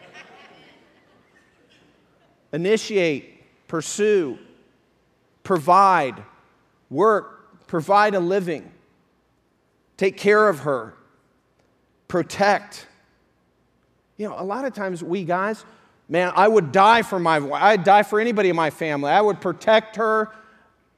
Initiate, 2.51 3.67
pursue, 3.67 4.39
provide, 5.49 6.23
work, 6.91 7.65
provide 7.65 8.13
a 8.13 8.19
living, 8.19 8.71
take 9.97 10.15
care 10.15 10.47
of 10.47 10.59
her, 10.59 10.93
protect. 12.07 12.85
You 14.17 14.29
know, 14.29 14.35
a 14.37 14.43
lot 14.43 14.63
of 14.65 14.75
times 14.75 15.03
we 15.03 15.23
guys, 15.23 15.65
man, 16.07 16.31
I 16.35 16.47
would 16.47 16.71
die 16.71 17.01
for 17.01 17.17
my 17.17 17.37
I'd 17.37 17.83
die 17.83 18.03
for 18.03 18.19
anybody 18.19 18.49
in 18.49 18.55
my 18.55 18.69
family. 18.69 19.09
I 19.09 19.21
would 19.21 19.41
protect 19.41 19.95
her. 19.95 20.31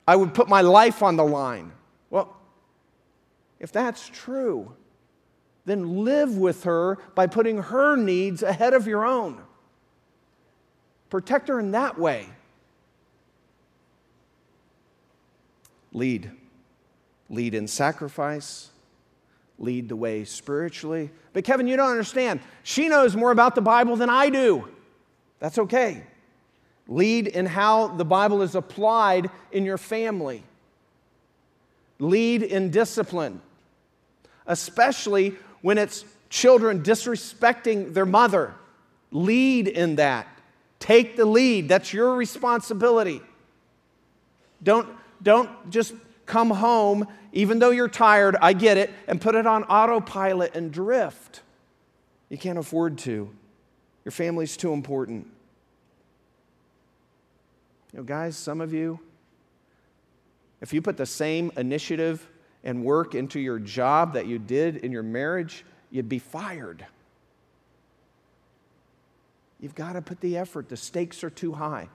I 0.05 0.17
would 0.17 0.33
put 0.33 0.49
my 0.49 0.59
life 0.59 1.01
on 1.01 1.15
the 1.15 1.23
line. 1.23 1.71
Well, 2.09 2.35
if 3.57 3.71
that's 3.71 4.09
true, 4.09 4.75
then 5.63 6.03
live 6.03 6.35
with 6.35 6.65
her 6.65 6.97
by 7.15 7.27
putting 7.27 7.59
her 7.59 7.95
needs 7.95 8.43
ahead 8.43 8.73
of 8.73 8.85
your 8.85 9.05
own. 9.05 9.41
Protect 11.09 11.47
her 11.47 11.57
in 11.57 11.71
that 11.71 11.97
way. 11.97 12.27
Lead. 15.93 16.31
Lead 17.29 17.53
in 17.53 17.67
sacrifice. 17.67 18.69
Lead 19.59 19.89
the 19.89 19.95
way 19.95 20.23
spiritually. 20.23 21.11
But 21.33 21.43
Kevin, 21.43 21.67
you 21.67 21.77
don't 21.77 21.91
understand. 21.91 22.39
She 22.63 22.89
knows 22.89 23.15
more 23.15 23.31
about 23.31 23.55
the 23.55 23.61
Bible 23.61 23.95
than 23.95 24.09
I 24.09 24.29
do. 24.29 24.67
That's 25.39 25.57
okay. 25.57 26.03
Lead 26.87 27.27
in 27.27 27.45
how 27.45 27.87
the 27.87 28.05
Bible 28.05 28.41
is 28.41 28.55
applied 28.55 29.29
in 29.51 29.65
your 29.65 29.77
family. 29.77 30.43
Lead 31.99 32.43
in 32.43 32.71
discipline 32.71 33.41
especially 34.51 35.35
when 35.61 35.77
it's 35.77 36.05
children 36.29 36.81
disrespecting 36.81 37.93
their 37.93 38.05
mother. 38.05 38.53
Lead 39.11 39.67
in 39.67 39.95
that. 39.95 40.27
Take 40.79 41.15
the 41.15 41.25
lead. 41.25 41.69
That's 41.69 41.93
your 41.93 42.15
responsibility. 42.15 43.21
Don't, 44.63 44.87
don't 45.23 45.69
just 45.69 45.93
come 46.25 46.49
home, 46.49 47.07
even 47.33 47.59
though 47.59 47.71
you're 47.71 47.89
tired, 47.89 48.35
I 48.41 48.53
get 48.53 48.77
it, 48.77 48.91
and 49.07 49.19
put 49.19 49.35
it 49.35 49.45
on 49.45 49.63
autopilot 49.65 50.55
and 50.55 50.71
drift. 50.71 51.41
You 52.29 52.37
can't 52.37 52.57
afford 52.57 52.97
to. 52.99 53.29
Your 54.05 54.11
family's 54.11 54.55
too 54.57 54.73
important. 54.73 55.27
You 57.93 57.99
know, 57.99 58.03
guys, 58.03 58.37
some 58.37 58.61
of 58.61 58.73
you, 58.73 58.99
if 60.61 60.73
you 60.73 60.81
put 60.81 60.97
the 60.97 61.05
same 61.05 61.51
initiative 61.57 62.27
and 62.63 62.83
work 62.83 63.15
into 63.15 63.39
your 63.39 63.59
job 63.59 64.13
that 64.13 64.27
you 64.27 64.39
did 64.39 64.77
in 64.77 64.91
your 64.91 65.03
marriage, 65.03 65.65
you'd 65.89 66.07
be 66.07 66.19
fired. 66.19 66.85
You've 69.59 69.75
got 69.75 69.93
to 69.93 70.01
put 70.01 70.21
the 70.21 70.37
effort. 70.37 70.69
The 70.69 70.77
stakes 70.77 71.23
are 71.23 71.29
too 71.29 71.53
high. 71.53 71.89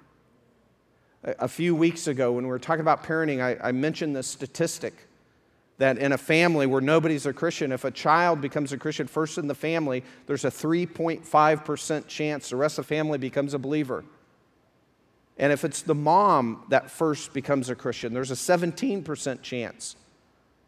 A, 1.27 1.49
few 1.49 1.75
weeks 1.75 2.07
ago, 2.07 2.33
when 2.33 2.45
we 2.45 2.51
were 2.51 2.59
talking 2.59 2.81
about 2.81 3.03
parenting, 3.03 3.43
I, 3.43 3.69
I 3.69 3.73
mentioned 3.73 4.15
the 4.15 4.23
statistic 4.23 4.95
that 5.79 5.99
in 5.99 6.13
a 6.13 6.19
family 6.19 6.67
where 6.67 6.81
nobody's 6.81 7.27
a 7.27 7.33
Christian, 7.33 7.73
if 7.73 7.85
a 7.85 7.91
child 7.91 8.41
becomes 8.41 8.73
a 8.73 8.79
Christian 8.79 9.07
first 9.07 9.37
in 9.37 9.47
the 9.47 9.55
family, 9.55 10.05
there's 10.27 10.45
a 10.45 10.51
3.5% 10.51 12.07
chance 12.07 12.49
the 12.49 12.57
rest 12.57 12.79
of 12.79 12.87
the 12.87 12.95
family 12.95 13.19
becomes 13.19 13.55
a 13.55 13.59
believer. 13.59 14.05
And 15.37 15.53
if 15.53 15.65
it's 15.65 15.83
the 15.83 15.95
mom 15.95 16.65
that 16.71 16.91
first 16.91 17.35
becomes 17.35 17.69
a 17.69 17.75
Christian, 17.75 18.15
there's 18.15 18.31
a 18.31 18.35
17% 18.35 19.43
chance 19.43 19.97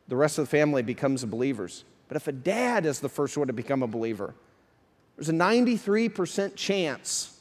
the 0.09 0.17
rest 0.17 0.39
of 0.39 0.45
the 0.45 0.51
family 0.51 0.83
becomes 0.83 1.25
believers. 1.25 1.85
But 2.09 2.17
if 2.17 2.29
a 2.29 2.33
dad 2.33 2.85
is 2.85 3.01
the 3.01 3.09
first 3.09 3.37
one 3.37 3.47
to 3.47 3.53
become 3.53 3.83
a 3.83 3.87
believer, 3.87 4.35
there's 5.17 5.29
a 5.29 5.33
93% 5.33 6.55
chance 6.55 7.38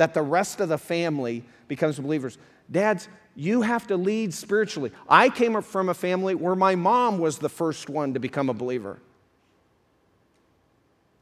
that 0.00 0.14
the 0.14 0.22
rest 0.22 0.60
of 0.60 0.70
the 0.70 0.78
family 0.78 1.44
becomes 1.68 1.98
believers. 1.98 2.38
Dads, 2.70 3.06
you 3.36 3.60
have 3.60 3.86
to 3.88 3.98
lead 3.98 4.32
spiritually. 4.32 4.92
I 5.06 5.28
came 5.28 5.54
up 5.54 5.64
from 5.64 5.90
a 5.90 5.94
family 5.94 6.34
where 6.34 6.56
my 6.56 6.74
mom 6.74 7.18
was 7.18 7.36
the 7.36 7.50
first 7.50 7.90
one 7.90 8.14
to 8.14 8.18
become 8.18 8.48
a 8.48 8.54
believer. 8.54 8.98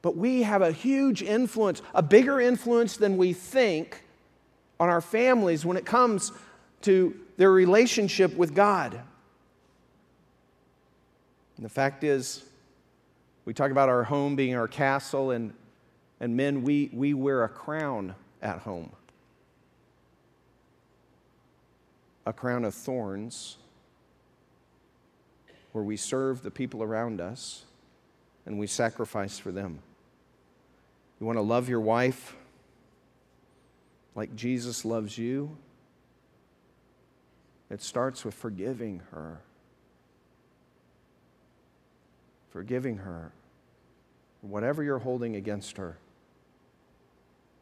But 0.00 0.16
we 0.16 0.44
have 0.44 0.62
a 0.62 0.70
huge 0.70 1.24
influence, 1.24 1.82
a 1.92 2.04
bigger 2.04 2.40
influence 2.40 2.96
than 2.96 3.16
we 3.16 3.32
think 3.32 4.04
on 4.78 4.88
our 4.88 5.00
families 5.00 5.66
when 5.66 5.76
it 5.76 5.84
comes 5.84 6.30
to 6.82 7.16
their 7.36 7.50
relationship 7.50 8.36
with 8.36 8.54
God. 8.54 8.94
And 11.56 11.64
the 11.64 11.68
fact 11.68 12.04
is, 12.04 12.44
we 13.44 13.54
talk 13.54 13.72
about 13.72 13.88
our 13.88 14.04
home 14.04 14.36
being 14.36 14.54
our 14.54 14.68
castle, 14.68 15.32
and, 15.32 15.52
and 16.20 16.36
men, 16.36 16.62
we, 16.62 16.90
we 16.92 17.12
wear 17.12 17.42
a 17.42 17.48
crown 17.48 18.14
at 18.42 18.61
home 18.61 18.90
a 22.27 22.33
crown 22.33 22.62
of 22.66 22.74
thorns 22.74 23.57
where 25.72 25.83
we 25.83 25.96
serve 25.96 26.42
the 26.42 26.51
people 26.51 26.83
around 26.83 27.22
us 27.22 27.64
and 28.44 28.59
we 28.59 28.66
sacrifice 28.66 29.38
for 29.38 29.51
them. 29.51 29.79
You 31.18 31.27
want 31.27 31.38
to 31.38 31.42
love 31.42 31.70
your 31.70 31.81
wife 31.81 32.37
like 34.14 34.37
Jesus 34.37 34.85
loves 34.85 35.16
you? 35.16 35.57
It 37.70 37.81
starts 37.81 38.27
with 38.27 38.35
forgiving 38.35 39.01
her 39.11 39.40
forgiving 42.51 42.96
her, 42.96 43.31
whatever 44.40 44.83
you're 44.83 44.98
holding 44.98 45.37
against 45.37 45.77
her. 45.77 45.96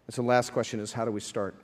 And 0.07 0.15
so 0.15 0.23
the 0.23 0.29
last 0.29 0.53
question 0.53 0.81
is 0.81 0.93
how 0.93 1.05
do 1.05 1.11
we 1.11 1.21
start? 1.21 1.55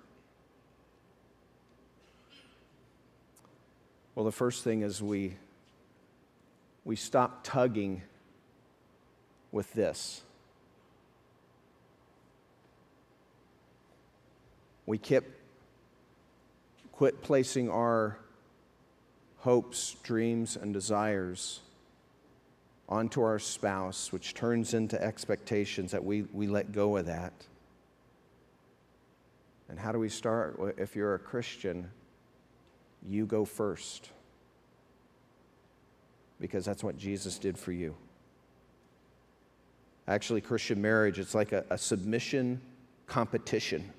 Well, 4.14 4.24
the 4.24 4.32
first 4.32 4.62
thing 4.64 4.82
is 4.82 5.02
we, 5.02 5.36
we 6.84 6.96
stop 6.96 7.44
tugging 7.44 8.02
with 9.52 9.72
this. 9.72 10.22
We 14.84 14.98
keep, 14.98 15.24
quit 16.90 17.22
placing 17.22 17.70
our 17.70 18.18
hopes, 19.38 19.96
dreams, 20.02 20.56
and 20.56 20.74
desires 20.74 21.60
onto 22.88 23.22
our 23.22 23.38
spouse, 23.38 24.12
which 24.12 24.34
turns 24.34 24.74
into 24.74 25.02
expectations 25.02 25.92
that 25.92 26.04
we, 26.04 26.22
we 26.32 26.46
let 26.46 26.72
go 26.72 26.96
of 26.98 27.06
that. 27.06 27.32
And 29.72 29.80
how 29.80 29.90
do 29.90 29.98
we 29.98 30.10
start? 30.10 30.76
If 30.76 30.94
you're 30.94 31.14
a 31.14 31.18
Christian, 31.18 31.90
you 33.08 33.24
go 33.24 33.46
first. 33.46 34.10
Because 36.38 36.66
that's 36.66 36.84
what 36.84 36.98
Jesus 36.98 37.38
did 37.38 37.56
for 37.56 37.72
you. 37.72 37.94
Actually, 40.06 40.42
Christian 40.42 40.82
marriage, 40.82 41.18
it's 41.18 41.34
like 41.34 41.52
a, 41.52 41.64
a 41.70 41.78
submission 41.78 42.60
competition. 43.06 43.90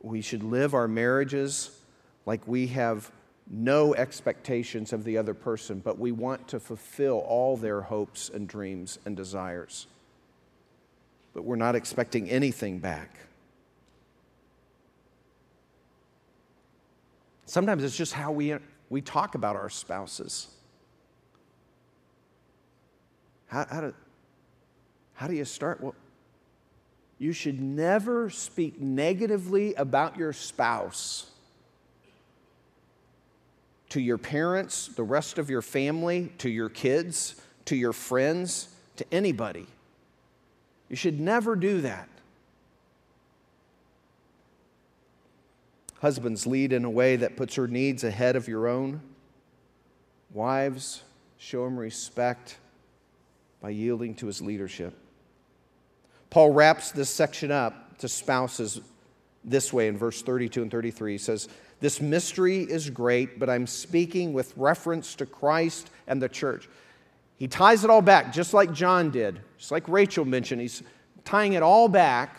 We 0.00 0.20
should 0.20 0.44
live 0.44 0.72
our 0.72 0.86
marriages 0.86 1.76
like 2.24 2.46
we 2.46 2.68
have 2.68 3.10
no 3.50 3.96
expectations 3.96 4.92
of 4.92 5.02
the 5.02 5.18
other 5.18 5.34
person, 5.34 5.80
but 5.80 5.98
we 5.98 6.12
want 6.12 6.46
to 6.46 6.60
fulfill 6.60 7.18
all 7.26 7.56
their 7.56 7.80
hopes 7.80 8.28
and 8.28 8.46
dreams 8.46 9.00
and 9.04 9.16
desires. 9.16 9.88
But 11.34 11.44
we're 11.44 11.56
not 11.56 11.74
expecting 11.74 12.28
anything 12.28 12.78
back. 12.78 13.16
Sometimes 17.46 17.84
it's 17.84 17.96
just 17.96 18.12
how 18.12 18.32
we, 18.32 18.54
we 18.88 19.00
talk 19.00 19.34
about 19.34 19.56
our 19.56 19.68
spouses. 19.68 20.48
How, 23.46 23.66
how, 23.70 23.80
do, 23.82 23.94
how 25.14 25.26
do 25.26 25.34
you 25.34 25.44
start? 25.44 25.82
Well, 25.82 25.94
you 27.18 27.32
should 27.32 27.60
never 27.60 28.30
speak 28.30 28.80
negatively 28.80 29.74
about 29.74 30.16
your 30.16 30.32
spouse 30.32 31.30
to 33.90 34.00
your 34.00 34.16
parents, 34.16 34.88
the 34.88 35.02
rest 35.02 35.36
of 35.36 35.50
your 35.50 35.60
family, 35.60 36.32
to 36.38 36.48
your 36.48 36.70
kids, 36.70 37.36
to 37.66 37.76
your 37.76 37.92
friends, 37.92 38.68
to 38.96 39.04
anybody. 39.12 39.66
You 40.92 40.96
should 40.96 41.18
never 41.18 41.56
do 41.56 41.80
that. 41.80 42.06
Husbands, 46.02 46.46
lead 46.46 46.74
in 46.74 46.84
a 46.84 46.90
way 46.90 47.16
that 47.16 47.34
puts 47.34 47.54
her 47.54 47.66
needs 47.66 48.04
ahead 48.04 48.36
of 48.36 48.46
your 48.46 48.68
own. 48.68 49.00
Wives, 50.34 51.02
show 51.38 51.64
him 51.64 51.78
respect 51.78 52.58
by 53.62 53.70
yielding 53.70 54.14
to 54.16 54.26
his 54.26 54.42
leadership. 54.42 54.92
Paul 56.28 56.50
wraps 56.50 56.92
this 56.92 57.08
section 57.08 57.50
up 57.50 57.96
to 58.00 58.08
spouses 58.08 58.82
this 59.42 59.72
way 59.72 59.88
in 59.88 59.96
verse 59.96 60.20
32 60.20 60.60
and 60.60 60.70
33. 60.70 61.12
He 61.12 61.18
says, 61.18 61.48
this 61.80 62.02
mystery 62.02 62.64
is 62.64 62.90
great, 62.90 63.38
but 63.38 63.48
I'm 63.48 63.66
speaking 63.66 64.34
with 64.34 64.52
reference 64.58 65.14
to 65.14 65.24
Christ 65.24 65.88
and 66.06 66.20
the 66.20 66.28
church. 66.28 66.68
He 67.42 67.48
ties 67.48 67.82
it 67.82 67.90
all 67.90 68.02
back, 68.02 68.32
just 68.32 68.54
like 68.54 68.72
John 68.72 69.10
did, 69.10 69.40
just 69.58 69.72
like 69.72 69.88
Rachel 69.88 70.24
mentioned. 70.24 70.60
He's 70.60 70.80
tying 71.24 71.54
it 71.54 71.62
all 71.64 71.88
back 71.88 72.36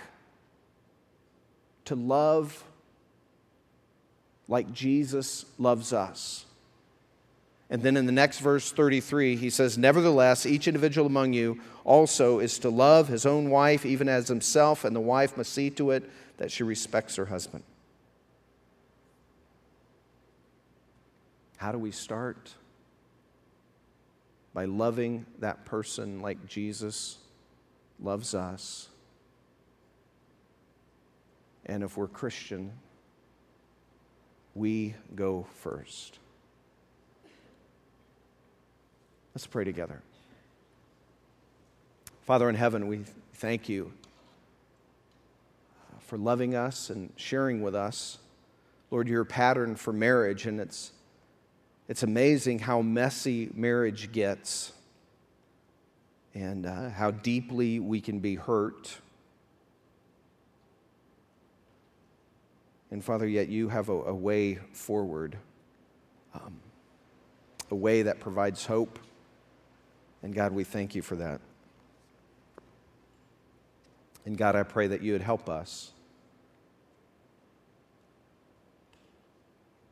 to 1.84 1.96
love 1.96 2.64
like 4.48 4.72
Jesus 4.72 5.44
loves 5.58 5.92
us. 5.92 6.46
And 7.70 7.82
then 7.84 7.98
in 7.98 8.06
the 8.06 8.14
next 8.14 8.40
verse 8.40 8.72
33, 8.72 9.36
he 9.36 9.50
says, 9.50 9.78
Nevertheless, 9.78 10.46
each 10.46 10.70
individual 10.70 11.08
among 11.08 11.34
you 11.34 11.60
also 11.84 12.40
is 12.40 12.58
to 12.60 12.70
love 12.70 13.10
his 13.10 13.26
own 13.26 13.50
wife 13.50 13.86
even 13.86 14.08
as 14.08 14.30
himself, 14.30 14.86
and 14.86 14.96
the 14.96 15.02
wife 15.02 15.36
must 15.36 15.52
see 15.52 15.70
to 15.72 15.92
it 15.92 16.10
that 16.38 16.50
she 16.50 16.64
respects 16.64 17.18
her 17.18 17.26
husband. 17.26 17.66
How 21.58 21.74
do 21.74 21.78
we 21.78 21.92
start? 21.92 22.54
By 24.54 24.66
loving 24.66 25.26
that 25.40 25.66
person 25.66 26.22
like 26.22 26.48
Jesus 26.48 27.18
loves 28.00 28.36
us. 28.36 28.90
And 31.66 31.84
if 31.84 31.98
we're 31.98 32.08
Christian, 32.08 32.74
we 34.54 34.96
go 35.16 35.48
first. 35.56 36.20
Let's 39.34 39.48
pray 39.48 39.64
together. 39.64 40.02
Father 42.22 42.48
in 42.50 42.56
heaven, 42.56 42.88
we 42.88 43.02
thank 43.34 43.68
you 43.68 43.92
for 46.00 46.18
loving 46.18 46.54
us 46.54 46.90
and 46.90 47.12
sharing 47.16 47.62
with 47.62 47.74
us, 47.74 48.20
Lord, 48.92 49.08
your 49.08 49.26
pattern 49.26 49.76
for 49.76 49.92
marriage, 49.92 50.46
and 50.46 50.60
it's 50.60 50.92
it's 51.90 52.04
amazing 52.04 52.60
how 52.60 52.82
messy 52.82 53.50
marriage 53.54 54.12
gets 54.12 54.72
and 56.34 56.66
uh, 56.66 56.90
how 56.90 57.12
deeply 57.12 57.80
we 57.80 58.00
can 58.00 58.20
be 58.20 58.36
hurt. 58.36 58.98
And 62.90 63.04
Father, 63.04 63.28
yet 63.28 63.50
you 63.50 63.70
have 63.70 63.90
a, 63.90 63.94
a 64.04 64.14
way 64.14 64.60
forward, 64.72 65.38
um, 66.34 66.56
a 67.70 67.76
way 67.76 68.04
that 68.04 68.20
provides 68.20 68.66
hope. 68.66 68.98
And 70.22 70.34
God, 70.34 70.54
we 70.54 70.64
thank 70.64 70.96
you 70.96 71.02
for 71.02 71.18
that. 71.18 71.42
And 74.26 74.38
God, 74.38 74.56
I 74.56 74.64
pray 74.64 74.88
that 74.88 75.02
you 75.02 75.12
would 75.12 75.22
help 75.22 75.50
us 75.50 75.92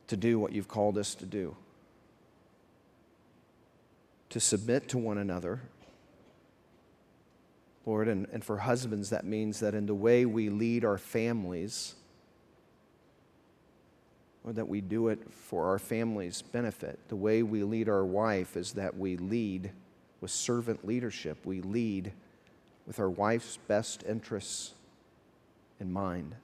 to 0.06 0.16
do 0.16 0.38
what 0.38 0.52
you've 0.52 0.68
called 0.68 0.96
us 0.96 1.14
to 1.16 1.26
do 1.26 1.54
to 4.32 4.40
submit 4.40 4.88
to 4.88 4.96
one 4.96 5.18
another. 5.18 5.60
Lord, 7.84 8.08
and, 8.08 8.26
and 8.32 8.42
for 8.42 8.56
husbands, 8.56 9.10
that 9.10 9.26
means 9.26 9.60
that 9.60 9.74
in 9.74 9.84
the 9.84 9.94
way 9.94 10.24
we 10.24 10.48
lead 10.48 10.86
our 10.86 10.96
families, 10.96 11.94
or 14.42 14.54
that 14.54 14.68
we 14.68 14.80
do 14.80 15.08
it 15.08 15.20
for 15.30 15.66
our 15.66 15.78
family's 15.78 16.40
benefit. 16.40 16.98
The 17.08 17.16
way 17.16 17.42
we 17.42 17.62
lead 17.62 17.90
our 17.90 18.06
wife 18.06 18.56
is 18.56 18.72
that 18.72 18.96
we 18.96 19.18
lead 19.18 19.70
with 20.22 20.30
servant 20.30 20.86
leadership. 20.86 21.44
We 21.44 21.60
lead 21.60 22.12
with 22.86 22.98
our 22.98 23.10
wife's 23.10 23.58
best 23.68 24.02
interests 24.08 24.72
in 25.78 25.92
mind. 25.92 26.34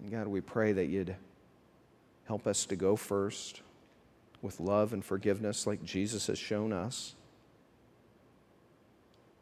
And 0.00 0.10
God, 0.10 0.26
we 0.26 0.40
pray 0.40 0.72
that 0.72 0.86
you'd 0.86 1.14
help 2.26 2.48
us 2.48 2.66
to 2.66 2.76
go 2.76 2.96
first 2.96 3.62
with 4.44 4.60
love 4.60 4.92
and 4.92 5.02
forgiveness 5.02 5.66
like 5.66 5.82
Jesus 5.82 6.26
has 6.26 6.38
shown 6.38 6.70
us. 6.70 7.14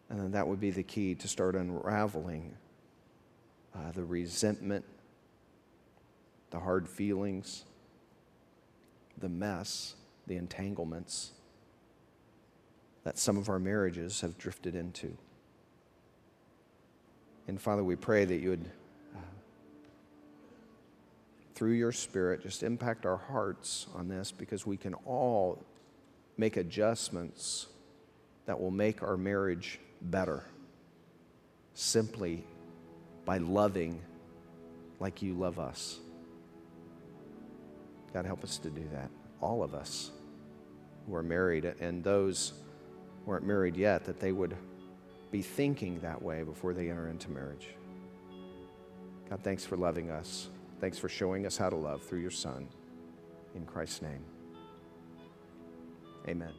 And 0.08 0.20
then 0.20 0.30
that 0.30 0.46
would 0.46 0.60
be 0.60 0.70
the 0.70 0.84
key 0.84 1.16
to 1.16 1.26
start 1.26 1.56
unraveling 1.56 2.54
uh, 3.74 3.90
the 3.92 4.04
resentment, 4.04 4.84
the 6.50 6.60
hard 6.60 6.88
feelings, 6.88 7.64
the 9.18 9.28
mess, 9.28 9.96
the 10.28 10.36
entanglements 10.36 11.32
that 13.02 13.18
some 13.18 13.36
of 13.36 13.48
our 13.48 13.58
marriages 13.58 14.20
have 14.20 14.38
drifted 14.38 14.76
into. 14.76 15.16
And 17.48 17.60
Father, 17.60 17.82
we 17.82 17.96
pray 17.96 18.24
that 18.24 18.36
you 18.36 18.50
would 18.50 18.70
through 21.54 21.72
your 21.72 21.92
Spirit, 21.92 22.42
just 22.42 22.62
impact 22.62 23.06
our 23.06 23.16
hearts 23.16 23.86
on 23.94 24.08
this 24.08 24.32
because 24.32 24.66
we 24.66 24.76
can 24.76 24.94
all 25.06 25.62
make 26.36 26.56
adjustments 26.56 27.66
that 28.46 28.60
will 28.60 28.70
make 28.70 29.02
our 29.02 29.16
marriage 29.16 29.78
better 30.00 30.44
simply 31.74 32.44
by 33.24 33.38
loving 33.38 34.00
like 34.98 35.22
you 35.22 35.34
love 35.34 35.58
us. 35.58 35.98
God, 38.12 38.26
help 38.26 38.44
us 38.44 38.58
to 38.58 38.70
do 38.70 38.86
that. 38.92 39.10
All 39.40 39.62
of 39.62 39.74
us 39.74 40.10
who 41.06 41.14
are 41.14 41.22
married 41.22 41.64
and 41.64 42.04
those 42.04 42.52
who 43.24 43.32
aren't 43.32 43.46
married 43.46 43.76
yet, 43.76 44.04
that 44.04 44.20
they 44.20 44.32
would 44.32 44.56
be 45.30 45.42
thinking 45.42 45.98
that 46.00 46.20
way 46.20 46.42
before 46.42 46.74
they 46.74 46.90
enter 46.90 47.08
into 47.08 47.30
marriage. 47.30 47.68
God, 49.30 49.40
thanks 49.42 49.64
for 49.64 49.76
loving 49.76 50.10
us. 50.10 50.48
Thanks 50.82 50.98
for 50.98 51.08
showing 51.08 51.46
us 51.46 51.56
how 51.56 51.70
to 51.70 51.76
love 51.76 52.02
through 52.02 52.18
your 52.18 52.32
Son. 52.32 52.68
In 53.54 53.64
Christ's 53.64 54.02
name, 54.02 54.24
amen. 56.28 56.52